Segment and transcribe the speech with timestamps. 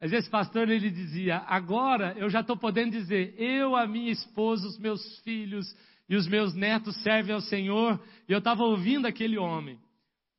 [0.00, 4.66] Mas esse pastor ele dizia: agora eu já estou podendo dizer, eu, a minha esposa,
[4.66, 5.66] os meus filhos
[6.08, 8.00] e os meus netos servem ao Senhor.
[8.28, 9.78] E eu estava ouvindo aquele homem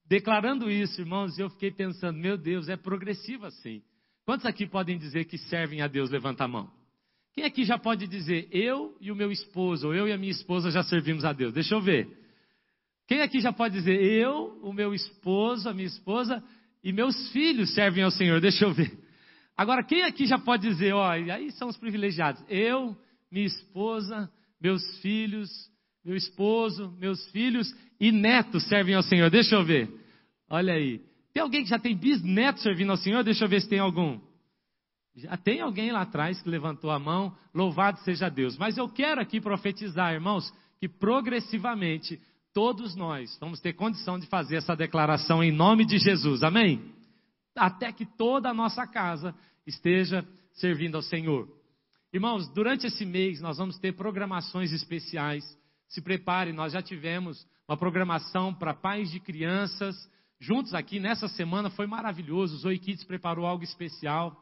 [0.10, 3.82] declarando isso, irmãos, e eu fiquei pensando: meu Deus, é progressivo assim.
[4.26, 6.10] Quantos aqui podem dizer que servem a Deus?
[6.10, 6.70] Levanta a mão.
[7.34, 10.32] Quem aqui já pode dizer, eu e o meu esposo, ou eu e a minha
[10.32, 11.54] esposa já servimos a Deus?
[11.54, 12.08] Deixa eu ver.
[13.08, 16.44] Quem aqui já pode dizer, eu, o meu esposo, a minha esposa
[16.84, 18.42] e meus filhos servem ao Senhor?
[18.42, 18.92] Deixa eu ver.
[19.60, 22.96] Agora, quem aqui já pode dizer, ó, aí são os privilegiados, eu,
[23.30, 25.50] minha esposa, meus filhos,
[26.02, 27.70] meu esposo, meus filhos
[28.00, 29.30] e netos servem ao Senhor?
[29.30, 29.94] Deixa eu ver.
[30.50, 31.02] Olha aí.
[31.34, 33.22] Tem alguém que já tem bisnetos servindo ao Senhor?
[33.22, 34.18] Deixa eu ver se tem algum.
[35.14, 38.58] Já tem alguém lá atrás que levantou a mão, louvado seja Deus.
[38.58, 42.18] Mas eu quero aqui profetizar, irmãos, que progressivamente
[42.54, 46.44] todos nós vamos ter condição de fazer essa declaração em nome de Jesus.
[46.44, 46.98] Amém?
[47.58, 51.48] Até que toda a nossa casa esteja servindo ao Senhor.
[52.14, 55.44] Irmãos, durante esse mês nós vamos ter programações especiais.
[55.88, 59.96] Se prepare, nós já tivemos uma programação para pais de crianças
[60.40, 62.56] juntos aqui nessa semana, foi maravilhoso.
[62.56, 64.36] O Zoe Kids preparou algo especial.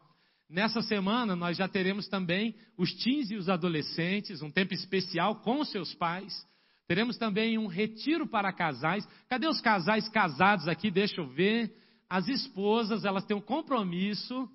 [0.49, 5.63] Nessa semana nós já teremos também os teens e os adolescentes, um tempo especial com
[5.65, 6.45] seus pais.
[6.87, 9.05] Teremos também um retiro para casais.
[9.27, 10.89] Cadê os casais casados aqui?
[10.89, 11.75] Deixa eu ver.
[12.09, 14.49] As esposas, elas têm um compromisso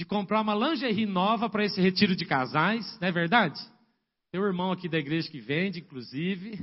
[0.00, 3.60] de comprar uma lingerie nova para esse retiro de casais, não é verdade?
[4.32, 6.58] Tem um irmão aqui da igreja que vende, inclusive.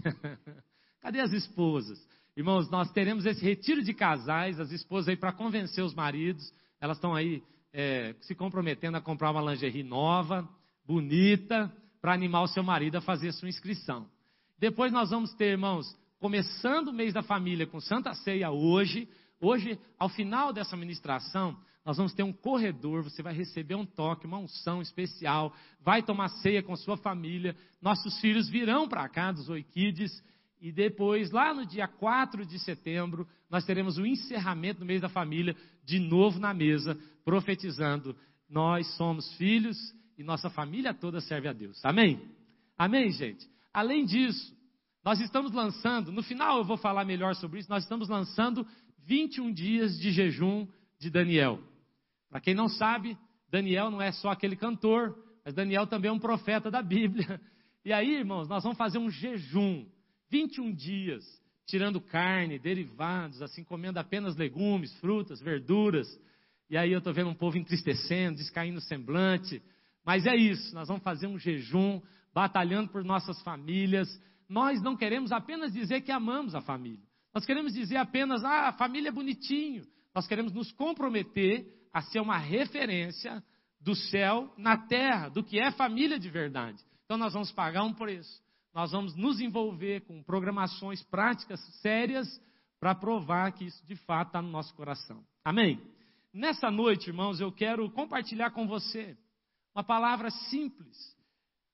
[1.00, 2.04] Cadê as esposas?
[2.36, 6.98] Irmãos, nós teremos esse retiro de casais, as esposas aí para convencer os maridos, elas
[6.98, 10.50] estão aí é, se comprometendo a comprar uma lingerie nova,
[10.84, 11.72] bonita,
[12.02, 14.08] para animar o seu marido a fazer a sua inscrição.
[14.58, 19.08] Depois nós vamos ter, irmãos, começando o mês da família com Santa Ceia hoje.
[19.40, 24.28] Hoje, ao final dessa ministração, nós vamos ter um corredor, você vai receber um toque,
[24.28, 27.56] uma unção especial, vai tomar ceia com sua família.
[27.82, 30.12] Nossos filhos virão para cá dos Oikides.
[30.60, 35.08] E depois, lá no dia 4 de setembro, nós teremos o encerramento do mês da
[35.08, 35.56] família,
[35.86, 38.18] de novo na mesa, profetizando:
[38.50, 39.78] nós somos filhos
[40.18, 41.80] e nossa família toda serve a Deus.
[41.86, 42.20] Amém?
[42.78, 43.48] Amém, gente?
[43.74, 44.54] Além disso,
[45.06, 48.68] nós estamos lançando, no final eu vou falar melhor sobre isso, nós estamos lançando
[49.08, 50.68] 21 dias de jejum
[51.00, 51.60] de Daniel.
[52.30, 53.18] Para quem não sabe,
[53.50, 57.40] Daniel não é só aquele cantor, mas Daniel também é um profeta da Bíblia.
[57.86, 59.86] E aí, irmãos, nós vamos fazer um jejum,
[60.30, 61.24] 21 dias,
[61.66, 66.08] tirando carne, derivados, assim, comendo apenas legumes, frutas, verduras.
[66.70, 69.64] E aí eu estou vendo um povo entristecendo, descaindo o semblante.
[70.06, 72.02] Mas é isso, nós vamos fazer um jejum,
[72.34, 74.10] batalhando por nossas famílias.
[74.50, 77.07] Nós não queremos apenas dizer que amamos a família.
[77.38, 79.86] Nós queremos dizer apenas, ah, a família é bonitinho.
[80.16, 83.44] Nós queremos nos comprometer a ser uma referência
[83.80, 86.84] do céu na terra, do que é família de verdade.
[87.06, 88.42] Então nós vamos pagar um preço.
[88.74, 92.28] Nós vamos nos envolver com programações práticas sérias
[92.80, 95.24] para provar que isso de fato está no nosso coração.
[95.46, 95.80] Amém?
[96.34, 99.16] Nessa noite, irmãos, eu quero compartilhar com você
[99.76, 100.98] uma palavra simples.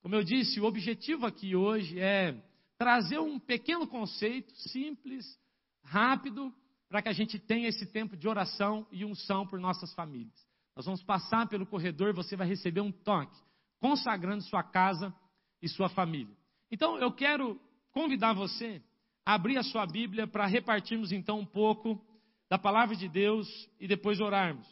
[0.02, 2.36] Como eu disse, o objetivo aqui hoje é
[2.78, 5.42] trazer um pequeno conceito simples,
[5.84, 6.54] rápido,
[6.90, 10.34] para que a gente tenha esse tempo de oração e unção por nossas famílias.
[10.76, 13.38] Nós vamos passar pelo corredor e você vai receber um toque,
[13.80, 15.14] consagrando sua casa
[15.62, 16.36] e sua família.
[16.72, 17.60] Então, eu quero
[17.92, 18.82] convidar você
[19.26, 22.04] a abrir a sua Bíblia para repartirmos então um pouco
[22.50, 23.48] da palavra de Deus
[23.80, 24.68] e depois orarmos.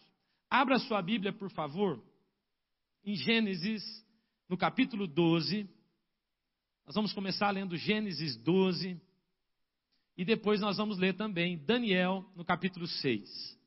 [0.50, 2.04] Abra a sua Bíblia, por favor,
[3.04, 3.84] em Gênesis,
[4.50, 5.70] no capítulo 12.
[6.86, 9.00] Nós vamos começar lendo Gênesis 12.
[10.18, 13.60] E depois nós vamos ler também Daniel no capítulo 6.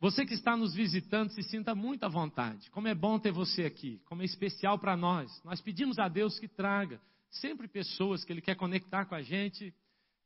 [0.00, 2.70] Você que está nos visitando, se sinta muito à vontade.
[2.70, 5.42] Como é bom ter você aqui, como é especial para nós.
[5.44, 9.74] Nós pedimos a Deus que traga sempre pessoas que Ele quer conectar com a gente.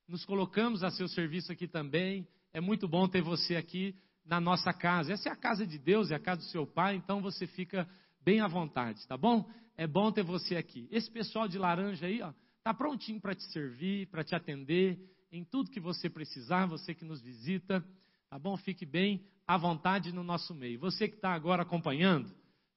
[0.06, 2.28] Nos colocamos a seu serviço aqui também.
[2.52, 5.12] É muito bom ter você aqui na nossa casa.
[5.14, 7.88] Essa é a casa de Deus, é a casa do seu Pai, então você fica
[8.22, 9.48] bem à vontade, tá bom?
[9.76, 10.86] É bom ter você aqui.
[10.90, 12.32] Esse pessoal de laranja aí, ó,
[12.62, 14.98] tá prontinho para te servir, para te atender
[15.30, 17.84] em tudo que você precisar, você que nos visita,
[18.28, 18.56] tá bom?
[18.56, 20.78] Fique bem à vontade no nosso meio.
[20.78, 22.30] Você que está agora acompanhando,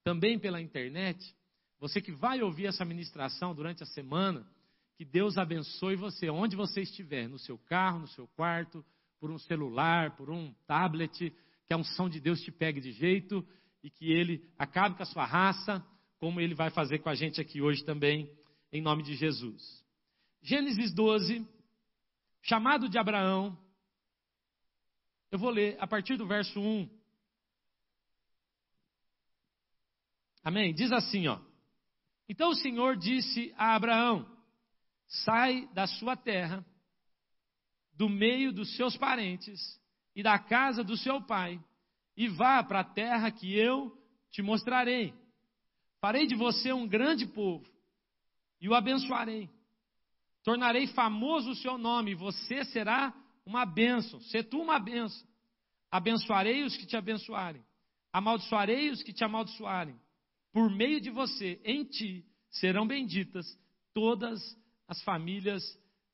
[0.04, 1.36] também pela internet,
[1.80, 4.48] você que vai ouvir essa ministração durante a semana,
[4.98, 8.84] que Deus abençoe você, onde você estiver, no seu carro, no seu quarto,
[9.20, 11.34] por um celular, por um tablet,
[11.68, 13.46] que a unção de Deus te pegue de jeito
[13.84, 15.86] e que Ele acabe com a sua raça,
[16.18, 18.32] como Ele vai fazer com a gente aqui hoje também,
[18.72, 19.84] em nome de Jesus.
[20.42, 21.48] Gênesis 12,
[22.42, 23.58] chamado de Abraão.
[25.32, 26.90] Eu vou ler a partir do verso 1.
[30.44, 30.74] Amém?
[30.74, 31.40] Diz assim, ó.
[32.30, 34.30] Então o Senhor disse a Abraão:
[35.08, 36.66] Sai da sua terra,
[37.94, 39.60] do meio dos seus parentes
[40.16, 41.60] e da casa do seu pai,
[42.16, 43.96] e vá para a terra que eu
[44.32, 45.14] te mostrarei.
[46.00, 47.75] Farei de você um grande povo
[48.60, 49.50] e o abençoarei.
[50.44, 53.14] Tornarei famoso o seu nome, e você será
[53.46, 54.20] uma bênção.
[54.22, 55.28] Se tu uma bênção.
[55.92, 57.64] Abençoarei os que te abençoarem.
[58.12, 60.00] Amaldiçoarei os que te amaldiçoarem.
[60.52, 63.46] Por meio de você, em ti, serão benditas
[63.94, 64.42] todas
[64.88, 65.64] as famílias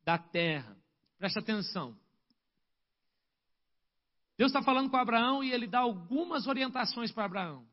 [0.03, 0.77] da terra.
[1.17, 1.95] Preste atenção.
[4.37, 7.67] Deus está falando com Abraão e ele dá algumas orientações para Abraão.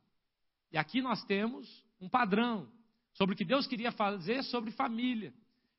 [0.70, 1.66] E aqui nós temos
[2.00, 2.70] um padrão
[3.12, 5.32] sobre o que Deus queria fazer sobre família.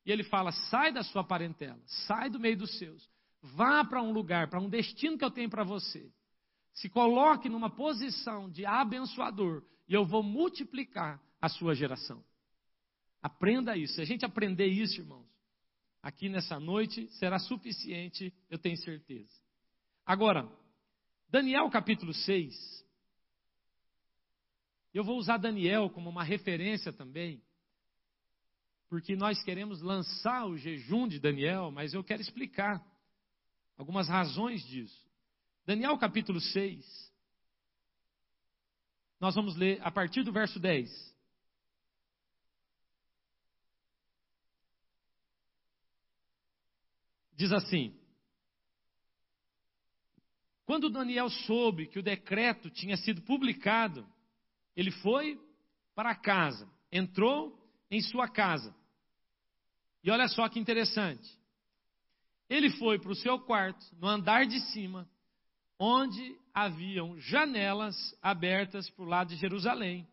[0.06, 3.10] E ele fala: sai da sua parentela, sai do meio dos seus,
[3.42, 6.12] vá para um lugar, para um destino que eu tenho para você.
[6.74, 12.24] Se coloque numa posição de abençoador e eu vou multiplicar a sua geração.
[13.22, 13.96] Aprenda isso.
[13.96, 15.28] Se a gente aprender isso, irmãos,
[16.02, 19.34] aqui nessa noite será suficiente, eu tenho certeza.
[20.06, 20.50] Agora,
[21.30, 22.80] Daniel capítulo 6.
[24.94, 27.44] Eu vou usar Daniel como uma referência também,
[28.90, 32.84] porque nós queremos lançar o jejum de Daniel, mas eu quero explicar
[33.78, 35.08] algumas razões disso.
[35.66, 37.14] Daniel capítulo 6.
[39.20, 40.90] Nós vamos ler a partir do verso 10.
[47.34, 47.96] Diz assim:
[50.66, 54.08] quando Daniel soube que o decreto tinha sido publicado,
[54.80, 55.38] ele foi
[55.94, 57.54] para casa, entrou
[57.92, 58.74] em sua casa.
[60.02, 61.38] E olha só que interessante.
[62.50, 65.06] Ele foi para o seu quarto, no andar de cima,
[65.78, 70.08] onde haviam janelas abertas para o lado de Jerusalém.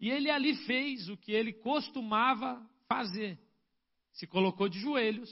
[0.00, 3.38] E ele ali fez o que ele costumava fazer.
[4.14, 5.30] Se colocou de joelhos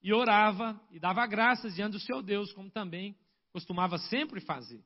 [0.00, 3.18] e orava e dava graças diante do seu Deus, como também
[3.50, 4.84] costumava sempre fazer.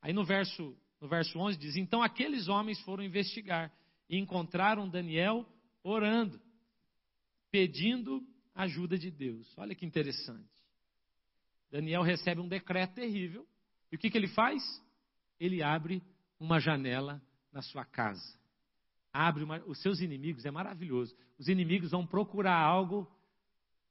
[0.00, 3.72] Aí no verso, no verso 11 diz: Então aqueles homens foram investigar
[4.08, 5.46] e encontraram Daniel
[5.82, 6.40] orando,
[7.50, 8.22] pedindo
[8.54, 9.50] ajuda de Deus.
[9.56, 10.48] Olha que interessante.
[11.70, 13.46] Daniel recebe um decreto terrível.
[13.90, 14.62] E o que, que ele faz?
[15.38, 16.02] Ele abre
[16.38, 18.38] uma janela na sua casa.
[19.12, 21.16] Abre uma, os seus inimigos, é maravilhoso.
[21.38, 23.10] Os inimigos vão procurar algo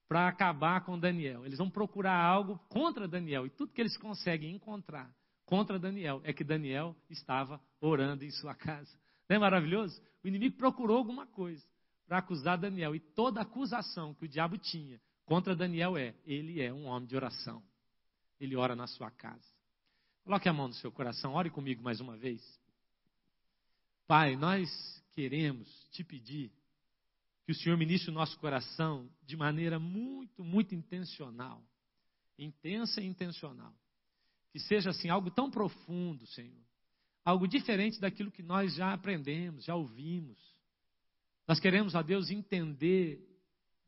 [0.07, 1.45] para acabar com Daniel.
[1.45, 3.45] Eles vão procurar algo contra Daniel.
[3.45, 5.13] E tudo que eles conseguem encontrar
[5.49, 8.95] contra Daniel é que Daniel estava orando em sua casa.
[9.27, 9.99] Não é maravilhoso?
[10.23, 11.65] O inimigo procurou alguma coisa
[12.05, 12.95] para acusar Daniel.
[12.95, 17.15] E toda acusação que o diabo tinha contra Daniel é: ele é um homem de
[17.15, 17.63] oração.
[18.39, 19.43] Ele ora na sua casa.
[20.23, 22.43] Coloque a mão no seu coração, ore comigo mais uma vez.
[24.05, 24.69] Pai, nós
[25.13, 26.51] queremos te pedir
[27.43, 31.63] que o Senhor ministre o nosso coração de maneira muito, muito intencional.
[32.37, 33.73] Intensa e intencional.
[34.51, 36.63] Que seja assim algo tão profundo, Senhor.
[37.23, 40.39] Algo diferente daquilo que nós já aprendemos, já ouvimos.
[41.47, 43.19] Nós queremos, a Deus, entender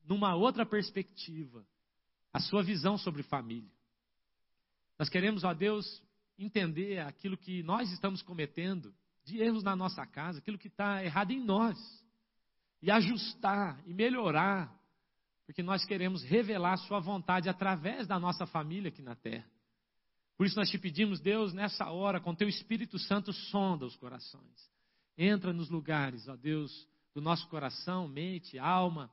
[0.04, 1.66] numa outra perspectiva
[2.34, 3.72] a sua visão sobre família.
[4.98, 6.02] Nós queremos, a Deus,
[6.38, 11.32] entender aquilo que nós estamos cometendo de erros na nossa casa, aquilo que está errado
[11.32, 11.78] em nós
[12.82, 14.76] e ajustar e melhorar,
[15.46, 19.50] porque nós queremos revelar Sua vontade através da nossa família aqui na terra.
[20.42, 24.72] Por isso nós te pedimos, Deus, nessa hora, com Teu Espírito Santo, sonda os corações.
[25.16, 29.12] Entra nos lugares, ó Deus, do nosso coração, mente, alma,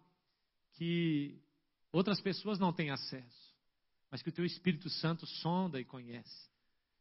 [0.73, 1.39] que
[1.93, 3.55] outras pessoas não têm acesso,
[4.11, 6.49] mas que o Teu Espírito Santo sonda e conhece.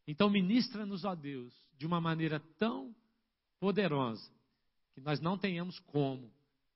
[0.05, 2.93] Então, ministra-nos, ó Deus, de uma maneira tão
[3.61, 4.29] poderosa,
[4.93, 6.29] que nós não tenhamos como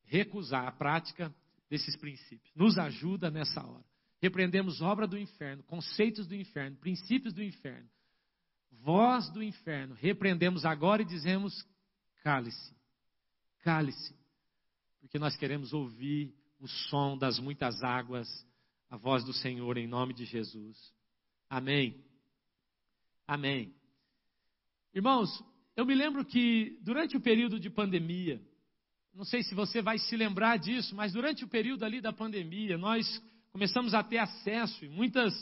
[0.06, 1.36] recusar a prática
[1.70, 2.50] desses princípios.
[2.56, 3.91] Nos ajuda nessa hora.
[4.22, 7.90] Repreendemos obra do inferno, conceitos do inferno, princípios do inferno,
[8.72, 9.96] voz do inferno.
[9.96, 11.66] Repreendemos agora e dizemos:
[12.24, 12.76] cale-se,
[13.64, 14.16] cale-se,
[15.00, 18.28] porque nós queremos ouvir o som das muitas águas,
[18.92, 20.78] a voz do Senhor em nome de Jesus.
[21.50, 22.06] Amém.
[23.26, 23.74] Amém.
[24.94, 25.44] Irmãos,
[25.76, 28.40] eu me lembro que durante o período de pandemia,
[29.16, 32.78] não sei se você vai se lembrar disso, mas durante o período ali da pandemia,
[32.78, 33.08] nós
[33.52, 35.34] começamos a ter acesso e muitas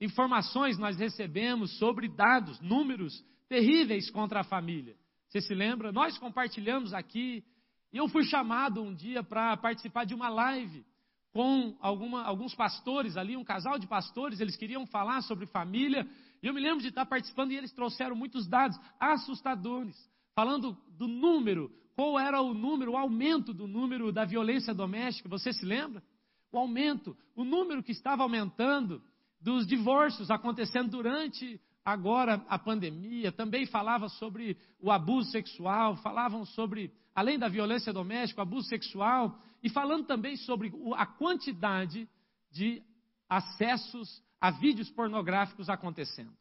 [0.00, 4.96] informações nós recebemos sobre dados, números terríveis contra a família.
[5.28, 5.92] Você se lembra?
[5.92, 7.44] Nós compartilhamos aqui,
[7.92, 10.84] e eu fui chamado um dia para participar de uma live
[11.32, 16.08] com alguma, alguns pastores ali, um casal de pastores, eles queriam falar sobre família,
[16.42, 19.96] E eu me lembro de estar participando e eles trouxeram muitos dados assustadores,
[20.34, 25.28] falando do número, qual era o número, o aumento do número da violência doméstica.
[25.28, 26.02] Você se lembra?
[26.50, 29.02] O aumento, o número que estava aumentando
[29.40, 36.92] dos divórcios acontecendo durante agora a pandemia, também falava sobre o abuso sexual, falavam sobre,
[37.14, 42.08] além da violência doméstica, o abuso sexual, e falando também sobre a quantidade
[42.50, 42.82] de
[43.28, 46.32] acessos a vídeos pornográficos acontecendo.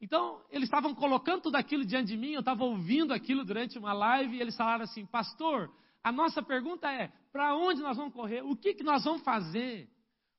[0.00, 3.92] Então, eles estavam colocando tudo aquilo diante de mim, eu estava ouvindo aquilo durante uma
[3.92, 5.72] live, e eles falaram assim: Pastor,
[6.02, 8.42] a nossa pergunta é: para onde nós vamos correr?
[8.42, 9.88] O que, que nós vamos fazer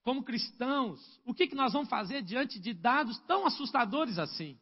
[0.04, 1.00] como cristãos?
[1.26, 4.60] O que, que nós vamos fazer diante de dados tão assustadores assim?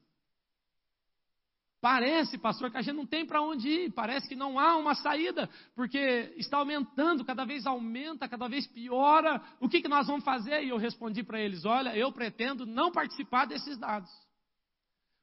[1.81, 4.93] Parece, pastor, que a gente não tem para onde ir, parece que não há uma
[4.93, 9.41] saída, porque está aumentando, cada vez aumenta, cada vez piora.
[9.59, 10.63] O que, que nós vamos fazer?
[10.63, 14.11] E eu respondi para eles: olha, eu pretendo não participar desses dados.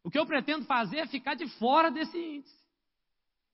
[0.02, 2.63] O que eu pretendo fazer é ficar de fora desse índice.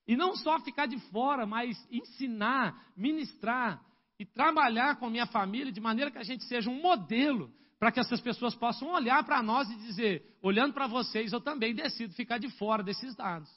[0.07, 3.81] E não só ficar de fora, mas ensinar, ministrar
[4.19, 7.91] e trabalhar com a minha família de maneira que a gente seja um modelo para
[7.91, 12.13] que essas pessoas possam olhar para nós e dizer: olhando para vocês, eu também decido
[12.13, 13.49] ficar de fora desses dados.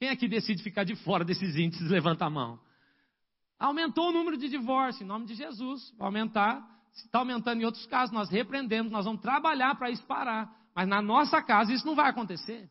[0.00, 1.90] Quem aqui decide ficar de fora desses índices?
[1.90, 2.58] Levanta a mão.
[3.58, 5.94] Aumentou o número de divórcios, em nome de Jesus.
[5.98, 6.66] Vai aumentar.
[6.92, 10.50] Se está aumentando em outros casos, nós repreendemos, nós vamos trabalhar para isso parar.
[10.74, 12.68] Mas na nossa casa isso não vai acontecer.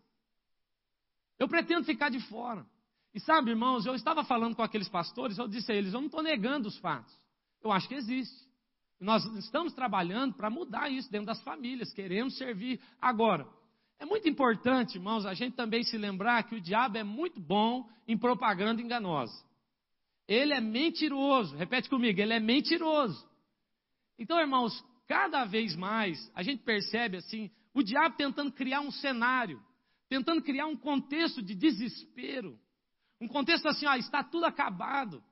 [1.38, 2.65] Eu pretendo ficar de fora.
[3.13, 6.08] E sabe, irmãos, eu estava falando com aqueles pastores, eu disse a eles: eu não
[6.08, 7.13] estou negando os fatos.
[7.62, 8.48] Eu acho que existe.
[9.00, 12.80] Nós estamos trabalhando para mudar isso dentro das famílias, queremos servir.
[13.01, 13.48] Agora,
[13.98, 17.89] é muito importante, irmãos, a gente também se lembrar que o diabo é muito bom
[18.08, 19.34] em propaganda enganosa.
[20.28, 23.28] Ele é mentiroso, repete comigo, ele é mentiroso.
[24.18, 29.62] Então, irmãos, cada vez mais a gente percebe assim, o diabo tentando criar um cenário,
[30.08, 32.60] tentando criar um contexto de desespero,
[33.19, 35.23] um contexto assim, ó, está tudo acabado.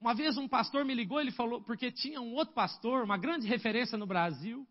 [0.00, 3.46] Uma vez um pastor me ligou, ele falou, porque tinha um outro pastor, uma grande
[3.46, 4.66] referência no Brasil,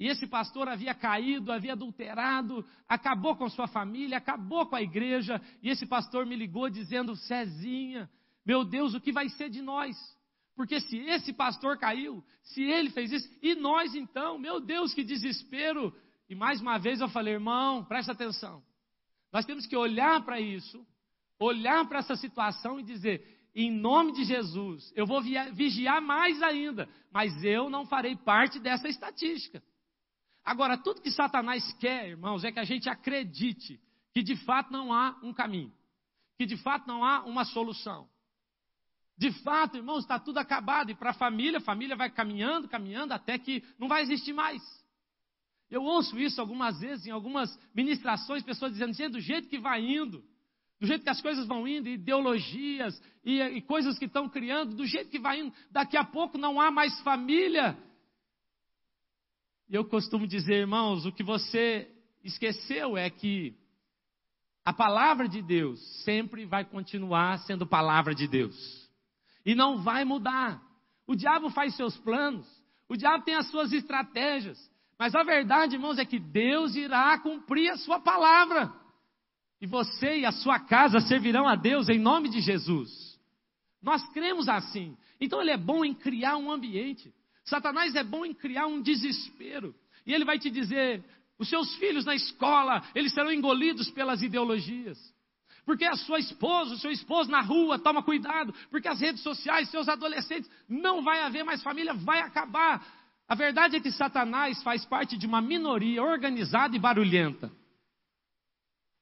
[0.00, 5.42] e esse pastor havia caído, havia adulterado, acabou com sua família, acabou com a igreja,
[5.60, 8.08] e esse pastor me ligou dizendo: Cezinha,
[8.46, 9.96] meu Deus, o que vai ser de nós?
[10.54, 15.04] Porque se esse pastor caiu, se ele fez isso, e nós então, meu Deus, que
[15.04, 15.94] desespero.
[16.28, 18.62] E mais uma vez eu falei, irmão, presta atenção.
[19.32, 20.86] Nós temos que olhar para isso,
[21.38, 23.22] olhar para essa situação e dizer:
[23.54, 25.20] em nome de Jesus, eu vou
[25.52, 29.62] vigiar mais ainda, mas eu não farei parte dessa estatística.
[30.44, 33.80] Agora, tudo que Satanás quer, irmãos, é que a gente acredite
[34.14, 35.72] que de fato não há um caminho,
[36.38, 38.08] que de fato não há uma solução.
[39.16, 40.90] De fato, irmãos, está tudo acabado.
[40.90, 44.62] E para a família, a família vai caminhando, caminhando, até que não vai existir mais.
[45.68, 49.84] Eu ouço isso algumas vezes em algumas ministrações, pessoas dizendo, gente, do jeito que vai
[49.84, 50.24] indo,
[50.80, 54.86] do jeito que as coisas vão indo, ideologias e, e coisas que estão criando, do
[54.86, 57.76] jeito que vai indo, daqui a pouco não há mais família.
[59.68, 61.90] E eu costumo dizer, irmãos, o que você
[62.22, 63.56] esqueceu é que
[64.64, 68.56] a palavra de Deus sempre vai continuar sendo palavra de Deus.
[69.44, 70.62] E não vai mudar.
[71.06, 72.46] O diabo faz seus planos,
[72.88, 74.58] o diabo tem as suas estratégias,
[74.98, 78.72] mas a verdade, irmãos, é que Deus irá cumprir a sua palavra.
[79.60, 83.18] E você e a sua casa servirão a Deus em nome de Jesus.
[83.82, 84.96] Nós cremos assim.
[85.20, 87.12] Então ele é bom em criar um ambiente.
[87.44, 89.74] Satanás é bom em criar um desespero.
[90.06, 91.04] E ele vai te dizer:
[91.38, 94.98] os seus filhos na escola, eles serão engolidos pelas ideologias.
[95.64, 98.54] Porque a sua esposa, o seu esposo na rua, toma cuidado.
[98.70, 102.86] Porque as redes sociais, seus adolescentes, não vai haver mais família, vai acabar.
[103.28, 107.52] A verdade é que Satanás faz parte de uma minoria organizada e barulhenta.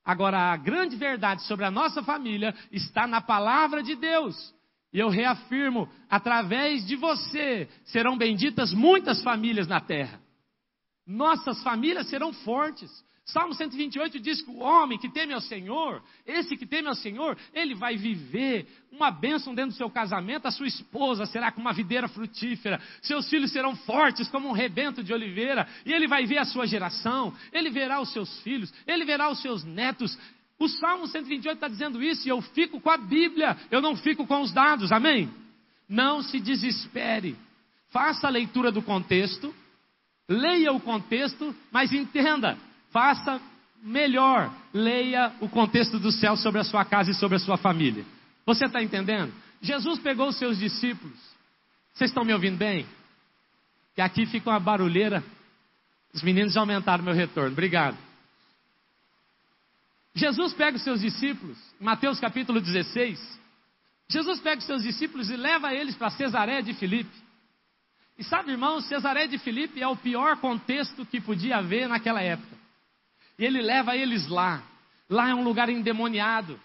[0.06, 4.54] Agora, a grande verdade sobre a nossa família está na palavra de Deus.
[4.92, 10.20] E eu reafirmo: através de você serão benditas muitas famílias na terra.
[11.04, 12.88] Nossas famílias serão fortes.
[13.26, 17.36] Salmo 128 diz que o homem que teme ao Senhor, esse que teme ao Senhor,
[17.52, 21.72] ele vai viver uma bênção dentro do seu casamento, a sua esposa será como uma
[21.72, 26.38] videira frutífera, seus filhos serão fortes como um rebento de oliveira, e ele vai ver
[26.38, 30.16] a sua geração, ele verá os seus filhos, ele verá os seus netos.
[30.56, 34.24] O Salmo 128 está dizendo isso, e eu fico com a Bíblia, eu não fico
[34.24, 35.28] com os dados, amém?
[35.88, 37.36] Não se desespere,
[37.90, 39.52] faça a leitura do contexto,
[40.28, 42.56] leia o contexto, mas entenda,
[42.96, 43.38] faça
[43.82, 48.06] melhor, leia o contexto do céu sobre a sua casa e sobre a sua família.
[48.46, 49.34] Você está entendendo?
[49.60, 51.18] Jesus pegou os seus discípulos.
[51.92, 52.86] Vocês estão me ouvindo bem?
[53.94, 55.22] Que aqui fica uma barulheira.
[56.14, 57.52] Os meninos já aumentaram meu retorno.
[57.52, 57.98] Obrigado.
[60.14, 63.40] Jesus pega os seus discípulos, Mateus capítulo 16.
[64.08, 67.14] Jesus pega os seus discípulos e leva eles para Cesaré de Filipe.
[68.18, 72.55] E sabe, irmão, Cesaré de Filipe é o pior contexto que podia haver naquela época.
[73.38, 74.62] E ele leva eles lá.
[75.08, 76.58] Lá é um lugar endemoniado,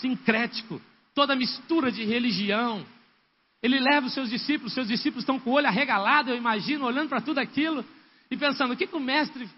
[0.00, 0.80] sincrético,
[1.14, 2.84] toda mistura de religião.
[3.62, 7.08] Ele leva os seus discípulos, seus discípulos estão com o olho arregalado, eu imagino, olhando
[7.08, 7.84] para tudo aquilo
[8.30, 9.48] e pensando: o que, que o mestre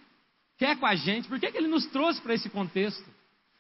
[0.58, 1.28] quer com a gente?
[1.28, 3.08] Por que, que ele nos trouxe para esse contexto?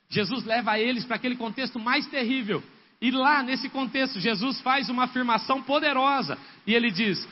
[0.08, 2.62] Jesus leva eles para aquele contexto mais terrível.
[3.00, 6.38] E lá, nesse contexto, Jesus faz uma afirmação poderosa.
[6.66, 7.26] E ele diz: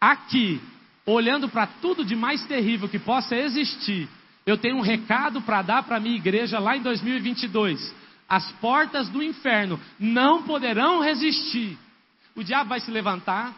[0.00, 0.60] aqui,
[1.06, 4.08] olhando para tudo de mais terrível que possa existir,
[4.48, 7.94] eu tenho um recado para dar para a minha igreja lá em 2022.
[8.26, 11.78] As portas do inferno não poderão resistir.
[12.34, 13.54] O diabo vai se levantar,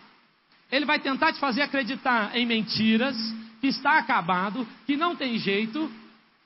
[0.70, 3.16] ele vai tentar te fazer acreditar em mentiras,
[3.60, 5.90] que está acabado, que não tem jeito,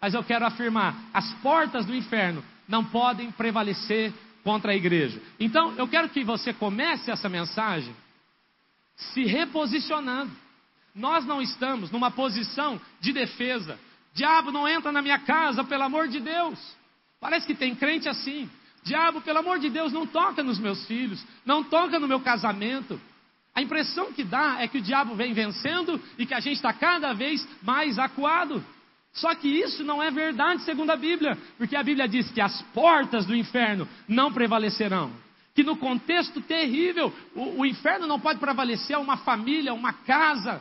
[0.00, 5.22] mas eu quero afirmar: as portas do inferno não podem prevalecer contra a igreja.
[5.40, 7.94] Então, eu quero que você comece essa mensagem
[8.94, 10.32] se reposicionando.
[10.94, 13.78] Nós não estamos numa posição de defesa.
[14.14, 16.59] Diabo não entra na minha casa, pelo amor de Deus.
[17.21, 18.49] Parece que tem crente assim.
[18.85, 23.00] Diabo, pelo amor de Deus, não toca nos meus filhos, não toca no meu casamento.
[23.54, 26.73] A impressão que dá é que o diabo vem vencendo e que a gente está
[26.73, 28.64] cada vez mais acuado.
[29.12, 32.61] Só que isso não é verdade segundo a Bíblia, porque a Bíblia diz que as
[32.75, 35.12] portas do inferno não prevalecerão.
[35.54, 40.61] Que no contexto terrível, o, o inferno não pode prevalecer a uma família, uma casa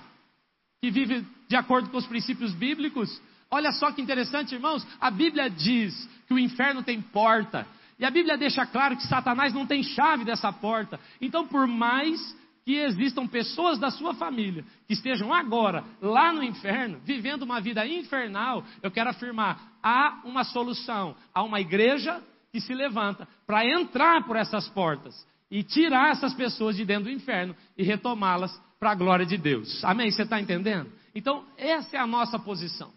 [0.79, 3.19] que vive de acordo com os princípios bíblicos.
[3.53, 4.83] Olha só que interessante, irmãos.
[4.99, 7.67] A Bíblia diz que o inferno tem porta.
[7.99, 10.99] E a Bíblia deixa claro que Satanás não tem chave dessa porta.
[11.21, 12.19] Então, por mais
[12.65, 17.85] que existam pessoas da sua família que estejam agora lá no inferno, vivendo uma vida
[17.85, 21.15] infernal, eu quero afirmar: há uma solução.
[21.31, 26.75] Há uma igreja que se levanta para entrar por essas portas e tirar essas pessoas
[26.75, 29.85] de dentro do inferno e retomá-las para a glória de Deus.
[29.85, 30.09] Amém?
[30.09, 30.91] Você está entendendo?
[31.13, 32.91] Então, essa é a nossa posição.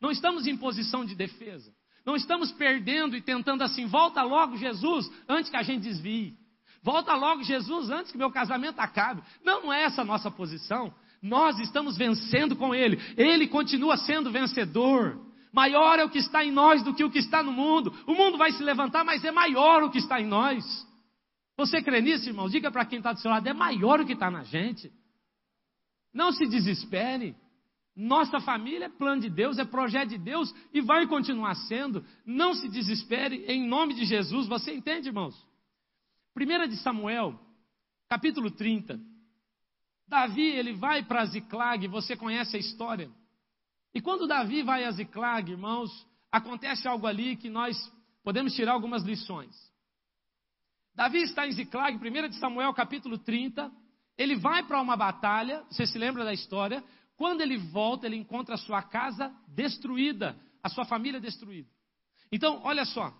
[0.00, 1.72] Não estamos em posição de defesa.
[2.04, 6.36] Não estamos perdendo e tentando assim, volta logo Jesus, antes que a gente desvie.
[6.82, 9.20] Volta logo, Jesus, antes que meu casamento acabe.
[9.44, 10.94] Não, não é essa a nossa posição.
[11.20, 12.96] Nós estamos vencendo com Ele.
[13.16, 15.20] Ele continua sendo vencedor.
[15.52, 17.92] Maior é o que está em nós do que o que está no mundo.
[18.06, 20.86] O mundo vai se levantar, mas é maior o que está em nós.
[21.56, 22.48] Você crê nisso, irmão?
[22.48, 24.92] Diga para quem está do seu lado: é maior o que está na gente.
[26.14, 27.34] Não se desespere.
[27.96, 32.04] Nossa família é plano de Deus, é projeto de Deus e vai continuar sendo.
[32.26, 34.46] Não se desespere, em nome de Jesus.
[34.46, 35.34] Você entende, irmãos?
[36.36, 37.40] 1 de Samuel,
[38.06, 39.00] capítulo 30.
[40.06, 43.10] Davi, ele vai para Ziclag, você conhece a história.
[43.94, 45.90] E quando Davi vai a Ziclag, irmãos,
[46.30, 47.76] acontece algo ali que nós
[48.22, 49.56] podemos tirar algumas lições.
[50.94, 53.72] Davi está em Ziclag, 1 de Samuel, capítulo 30.
[54.18, 56.84] Ele vai para uma batalha, você se lembra da história?
[57.16, 61.68] Quando ele volta, ele encontra a sua casa destruída, a sua família destruída.
[62.30, 63.12] Então, olha só.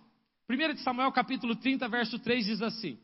[0.49, 2.99] 1 de Samuel, capítulo 30, verso 3 diz assim: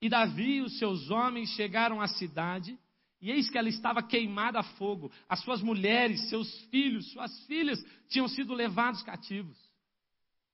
[0.00, 2.78] e Davi e os seus homens chegaram à cidade,
[3.20, 5.10] e eis que ela estava queimada a fogo.
[5.28, 9.58] As suas mulheres, seus filhos, suas filhas tinham sido levados cativos.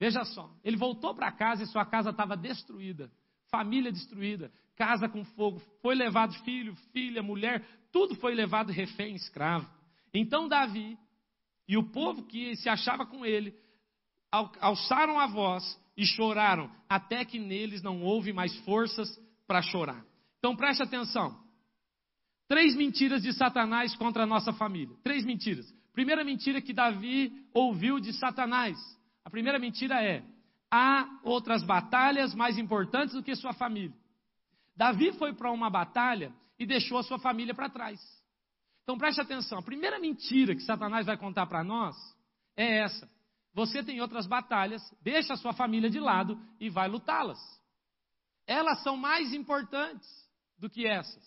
[0.01, 3.11] Veja só, ele voltou para casa e sua casa estava destruída,
[3.51, 9.71] família destruída, casa com fogo, foi levado filho, filha, mulher, tudo foi levado refém, escravo.
[10.13, 10.99] Então Davi
[11.69, 13.55] e o povo que se achava com ele
[14.61, 19.09] alçaram a voz e choraram, até que neles não houve mais forças
[19.47, 20.05] para chorar.
[20.41, 21.41] Então preste atenção.
[22.49, 24.97] Três mentiras de Satanás contra a nossa família.
[25.05, 25.73] Três mentiras.
[25.93, 28.77] Primeira mentira que Davi ouviu de Satanás.
[29.25, 30.25] A primeira mentira é:
[30.69, 33.97] há outras batalhas mais importantes do que sua família.
[34.77, 38.01] Davi foi para uma batalha e deixou a sua família para trás.
[38.83, 39.59] Então preste atenção.
[39.59, 41.97] A primeira mentira que Satanás vai contar para nós
[42.57, 43.11] é essa.
[43.53, 47.39] Você tem outras batalhas, deixa a sua família de lado e vai lutá-las
[48.47, 50.09] elas são mais importantes
[50.59, 51.25] do que essas.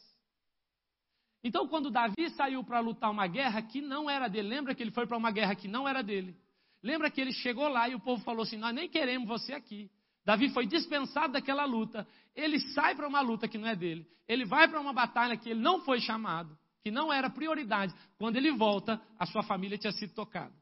[1.43, 4.91] Então, quando Davi saiu para lutar uma guerra que não era dele, lembra que ele
[4.91, 6.35] foi para uma guerra que não era dele?
[6.83, 9.89] Lembra que ele chegou lá e o povo falou assim: Nós nem queremos você aqui.
[10.27, 12.05] Davi foi dispensado daquela luta.
[12.35, 14.05] Ele sai para uma luta que não é dele.
[14.27, 17.93] Ele vai para uma batalha que ele não foi chamado, que não era prioridade.
[18.17, 20.53] Quando ele volta, a sua família tinha sido tocada.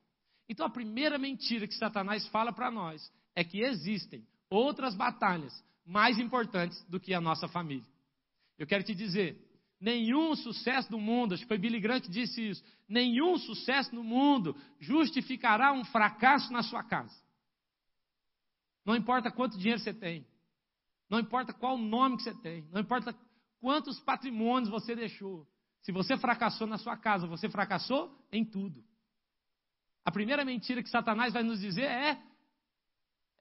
[0.47, 5.51] Então, a primeira mentira que Satanás fala para nós é que existem outras batalhas
[5.83, 7.89] mais importantes do que a nossa família.
[8.59, 9.35] Eu quero te dizer,
[9.81, 12.63] Nenhum sucesso no mundo, acho que foi Billy Grant que disse isso.
[12.87, 17.13] Nenhum sucesso no mundo justificará um fracasso na sua casa.
[18.85, 20.25] Não importa quanto dinheiro você tem.
[21.09, 22.67] Não importa qual nome que você tem.
[22.71, 23.15] Não importa
[23.59, 25.47] quantos patrimônios você deixou.
[25.81, 28.83] Se você fracassou na sua casa, você fracassou em tudo.
[30.03, 32.21] A primeira mentira que Satanás vai nos dizer é: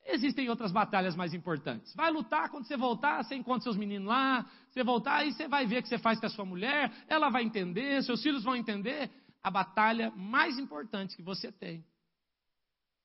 [0.07, 1.95] existem outras batalhas mais importantes.
[1.95, 5.67] Vai lutar quando você voltar, você encontra seus meninos lá, você voltar, aí você vai
[5.67, 8.57] ver o que você faz com a sua mulher, ela vai entender, seus filhos vão
[8.57, 9.11] entender.
[9.43, 11.85] A batalha mais importante que você tem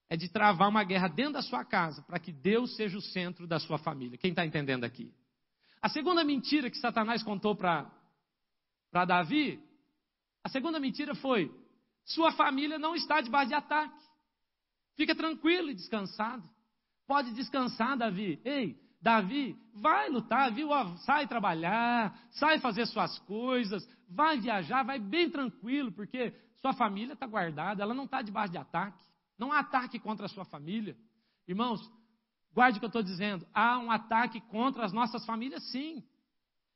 [0.10, 3.46] é de travar uma guerra dentro da sua casa, para que Deus seja o centro
[3.46, 4.18] da sua família.
[4.18, 5.14] Quem está entendendo aqui?
[5.82, 7.86] A segunda mentira que Satanás contou para
[9.06, 9.62] Davi,
[10.44, 11.54] a segunda mentira foi:
[12.04, 14.04] sua família não está debaixo de ataque.
[14.96, 16.44] Fica tranquilo e descansado.
[17.08, 18.42] Pode descansar, Davi.
[18.44, 20.70] Ei, Davi, vai lutar, viu?
[21.06, 27.26] Sai trabalhar, sai fazer suas coisas, vai viajar, vai bem tranquilo, porque sua família está
[27.26, 29.09] guardada, ela não está debaixo de ataque.
[29.40, 30.98] Não há ataque contra a sua família.
[31.48, 31.82] Irmãos,
[32.54, 33.48] guarde o que eu estou dizendo.
[33.54, 36.04] Há um ataque contra as nossas famílias, sim.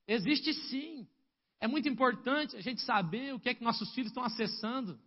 [0.07, 1.05] Existe sim.
[1.59, 4.97] É muito importante a gente saber o que é que nossos filhos estão acessando.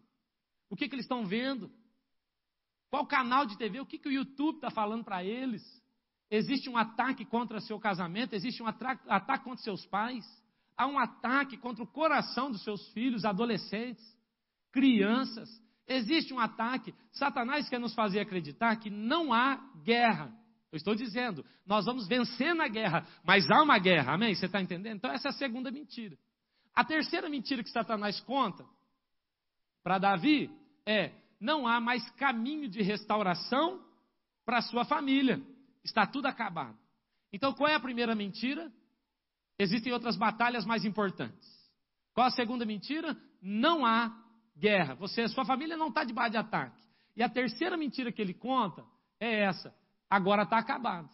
[0.68, 1.70] O que, que eles estão vendo?
[2.90, 3.80] Qual canal de TV?
[3.80, 5.62] O que, que o YouTube está falando para eles?
[6.30, 8.34] Existe um ataque contra seu casamento?
[8.34, 10.24] Existe um ataque contra seus pais?
[10.76, 14.04] Há um ataque contra o coração dos seus filhos, adolescentes,
[14.72, 15.48] crianças.
[15.86, 16.94] Existe um ataque.
[17.12, 20.32] Satanás quer nos fazer acreditar que não há guerra.
[20.72, 24.34] Eu estou dizendo, nós vamos vencer na guerra, mas há uma guerra, amém?
[24.34, 24.96] Você está entendendo?
[24.96, 26.18] Então, essa é a segunda mentira.
[26.74, 28.66] A terceira mentira que Satanás conta
[29.82, 30.50] para Davi
[30.84, 33.82] é: não há mais caminho de restauração
[34.44, 35.40] para sua família.
[35.84, 36.76] Está tudo acabado.
[37.32, 38.72] Então, qual é a primeira mentira?
[39.58, 41.48] Existem outras batalhas mais importantes.
[42.12, 43.16] Qual a segunda mentira?
[43.40, 44.25] Não há
[44.56, 44.94] guerra.
[44.94, 46.82] Você, sua família não está debaixo de ataque.
[47.16, 48.84] E a terceira mentira que ele conta
[49.20, 49.74] é essa:
[50.08, 51.10] agora está acabado.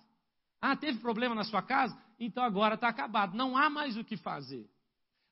[0.61, 1.97] Ah, teve problema na sua casa?
[2.19, 3.37] Então agora está acabado.
[3.37, 4.69] Não há mais o que fazer.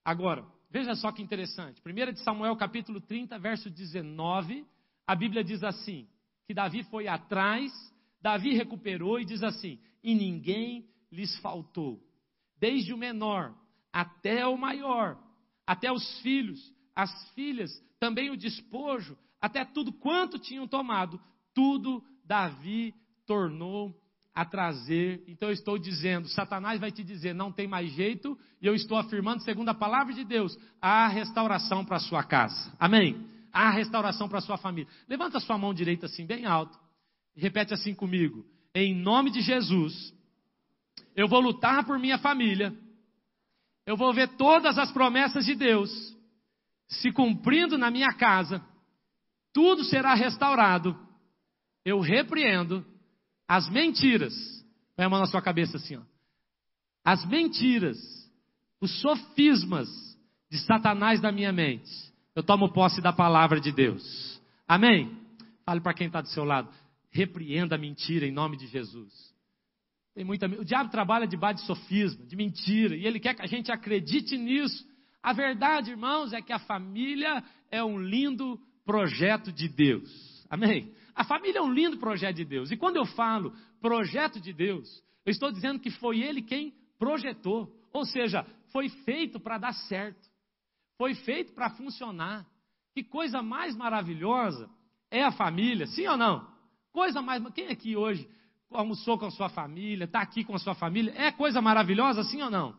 [0.04, 1.82] Agora, Veja só que interessante.
[1.84, 4.64] 1 de Samuel, capítulo 30, verso 19,
[5.04, 6.08] a Bíblia diz assim:
[6.46, 7.72] que Davi foi atrás,
[8.22, 12.00] Davi recuperou e diz assim: e ninguém lhes faltou,
[12.56, 13.52] desde o menor
[13.92, 15.18] até o maior,
[15.66, 21.20] até os filhos, as filhas, também o despojo, até tudo quanto tinham tomado,
[21.54, 22.94] tudo Davi
[23.26, 23.94] tornou
[24.34, 25.22] a trazer.
[25.28, 28.96] Então eu estou dizendo, Satanás vai te dizer, não tem mais jeito, e eu estou
[28.96, 32.74] afirmando, segundo a palavra de Deus, há restauração para a sua casa.
[32.80, 33.28] Amém?
[33.52, 34.90] Há restauração para a sua família.
[35.06, 36.78] Levanta a sua mão direita assim, bem alto,
[37.36, 40.14] e repete assim comigo: Em nome de Jesus,
[41.14, 42.74] eu vou lutar por minha família,
[43.84, 46.16] eu vou ver todas as promessas de Deus
[46.90, 48.62] se cumprindo na minha casa,
[49.52, 50.98] tudo será restaurado.
[51.84, 52.84] Eu repreendo
[53.48, 54.34] as mentiras,
[54.96, 56.02] põe a mão na sua cabeça assim, ó.
[57.04, 57.96] As mentiras,
[58.80, 59.88] os sofismas
[60.50, 61.90] de Satanás da minha mente.
[62.34, 64.40] Eu tomo posse da palavra de Deus.
[64.68, 65.16] Amém?
[65.64, 66.68] Fale para quem está do seu lado.
[67.10, 69.12] Repreenda a mentira em nome de Jesus.
[70.14, 73.46] Tem muita, o diabo trabalha debaixo de sofisma, de mentira, e ele quer que a
[73.46, 74.86] gente acredite nisso.
[75.22, 80.46] A verdade, irmãos, é que a família é um lindo projeto de Deus.
[80.48, 80.92] Amém?
[81.14, 82.70] A família é um lindo projeto de Deus.
[82.70, 84.88] E quando eu falo projeto de Deus,
[85.24, 87.70] eu estou dizendo que foi Ele quem projetou.
[87.92, 90.28] Ou seja, foi feito para dar certo.
[90.96, 92.46] Foi feito para funcionar.
[92.94, 94.68] Que coisa mais maravilhosa
[95.10, 96.48] é a família, sim ou não?
[96.92, 97.42] Coisa mais.
[97.54, 98.28] Quem aqui hoje
[98.70, 101.12] almoçou com a sua família, está aqui com a sua família?
[101.16, 102.76] É coisa maravilhosa, sim ou não?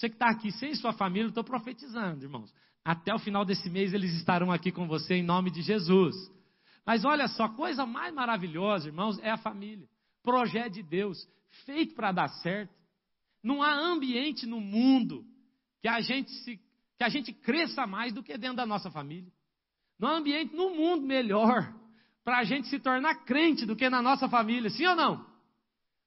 [0.00, 2.50] Você que está aqui sem sua família, eu estou profetizando, irmãos.
[2.82, 6.16] Até o final desse mês eles estarão aqui com você em nome de Jesus.
[6.86, 9.86] Mas olha só, coisa mais maravilhosa, irmãos, é a família.
[10.22, 11.28] Projeto de Deus,
[11.66, 12.74] feito para dar certo.
[13.42, 15.22] Não há ambiente no mundo
[15.82, 16.58] que a gente se,
[16.96, 19.30] que a gente cresça mais do que dentro da nossa família.
[19.98, 21.74] Não há ambiente no mundo melhor
[22.24, 25.26] para a gente se tornar crente do que na nossa família, sim ou não?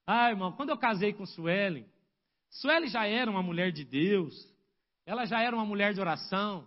[0.04, 1.86] Ah, irmão, quando eu casei com Suelen,
[2.54, 4.34] Suelen já era uma mulher de Deus,
[5.04, 6.66] ela já era uma mulher de oração.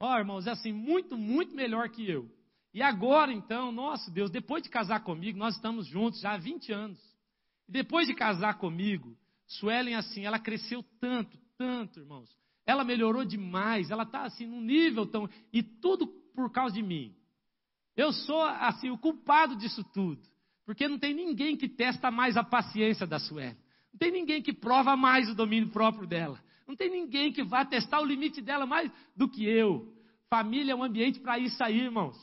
[0.00, 2.28] Ó, oh, irmãos, é assim, muito, muito melhor que eu.
[2.74, 6.72] E agora, então, nosso Deus, depois de casar comigo, nós estamos juntos já há 20
[6.72, 6.98] anos.
[7.68, 12.28] E depois de casar comigo, Suelen, assim, ela cresceu tanto, tanto, irmãos.
[12.66, 15.28] Ela melhorou demais, ela está assim num nível tão.
[15.52, 17.14] E tudo por causa de mim.
[17.96, 20.22] Eu sou, assim, o culpado disso tudo.
[20.64, 23.61] Porque não tem ninguém que testa mais a paciência da Suelen.
[23.92, 26.40] Não tem ninguém que prova mais o domínio próprio dela.
[26.66, 29.92] Não tem ninguém que vá testar o limite dela mais do que eu.
[30.30, 32.16] Família é um ambiente para isso aí, irmãos.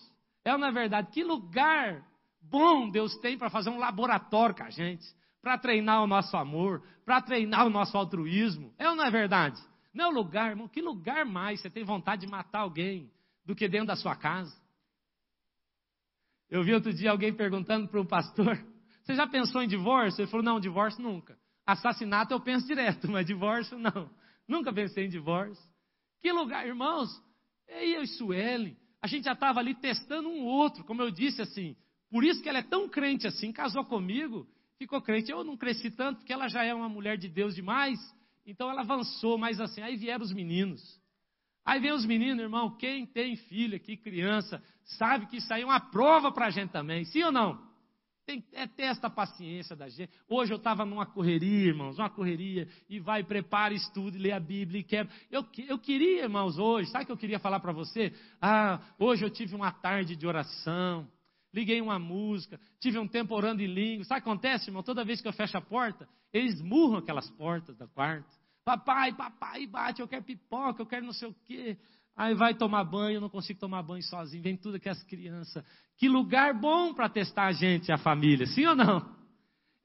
[0.43, 2.03] É na verdade, que lugar
[2.41, 5.05] bom Deus tem para fazer um laboratório com a gente,
[5.41, 8.73] para treinar o nosso amor, para treinar o nosso altruísmo.
[8.77, 9.61] É ou não é verdade?
[9.93, 10.67] Não é o lugar, irmão.
[10.67, 13.11] Que lugar mais você tem vontade de matar alguém
[13.45, 14.55] do que dentro da sua casa?
[16.49, 18.57] Eu vi outro dia alguém perguntando para um pastor:
[19.03, 20.21] Você já pensou em divórcio?
[20.21, 21.37] Ele falou: Não, divórcio nunca.
[21.71, 24.09] Assassinato eu penso direto, mas divórcio não.
[24.47, 25.63] Nunca pensei em divórcio.
[26.19, 27.09] Que lugar, irmãos?
[27.67, 31.75] Eu e Suelen, a gente já estava ali testando um outro, como eu disse assim.
[32.09, 34.47] Por isso que ela é tão crente assim, casou comigo,
[34.79, 35.31] ficou crente.
[35.31, 37.99] Eu não cresci tanto, porque ela já é uma mulher de Deus demais.
[38.47, 40.81] Então ela avançou, mas assim, aí vieram os meninos.
[41.63, 45.65] Aí vem os meninos, irmão, quem tem filho aqui, criança, sabe que isso aí é
[45.65, 47.68] uma prova para a gente também, sim ou não?
[48.29, 50.11] Tem, é esta paciência da gente.
[50.27, 54.81] Hoje eu estava numa correria, irmãos, uma correria, e vai, prepara, estuda, lê a Bíblia
[54.81, 55.11] e quebra.
[55.31, 58.13] Eu, eu queria, irmãos, hoje, sabe o que eu queria falar para você?
[58.39, 61.09] Ah, hoje eu tive uma tarde de oração
[61.51, 64.05] liguei uma música, tive um tempo orando em língua.
[64.05, 64.83] Sabe o que acontece, irmão?
[64.83, 68.29] Toda vez que eu fecho a porta, eles murram aquelas portas do quarto.
[68.63, 71.75] Papai, papai, bate, eu quero pipoca, eu quero não sei o quê.
[72.19, 75.63] Aí vai tomar banho, não consigo tomar banho sozinho, vem tudo que as crianças.
[75.97, 79.17] Que lugar bom para testar a gente, a família, sim ou não?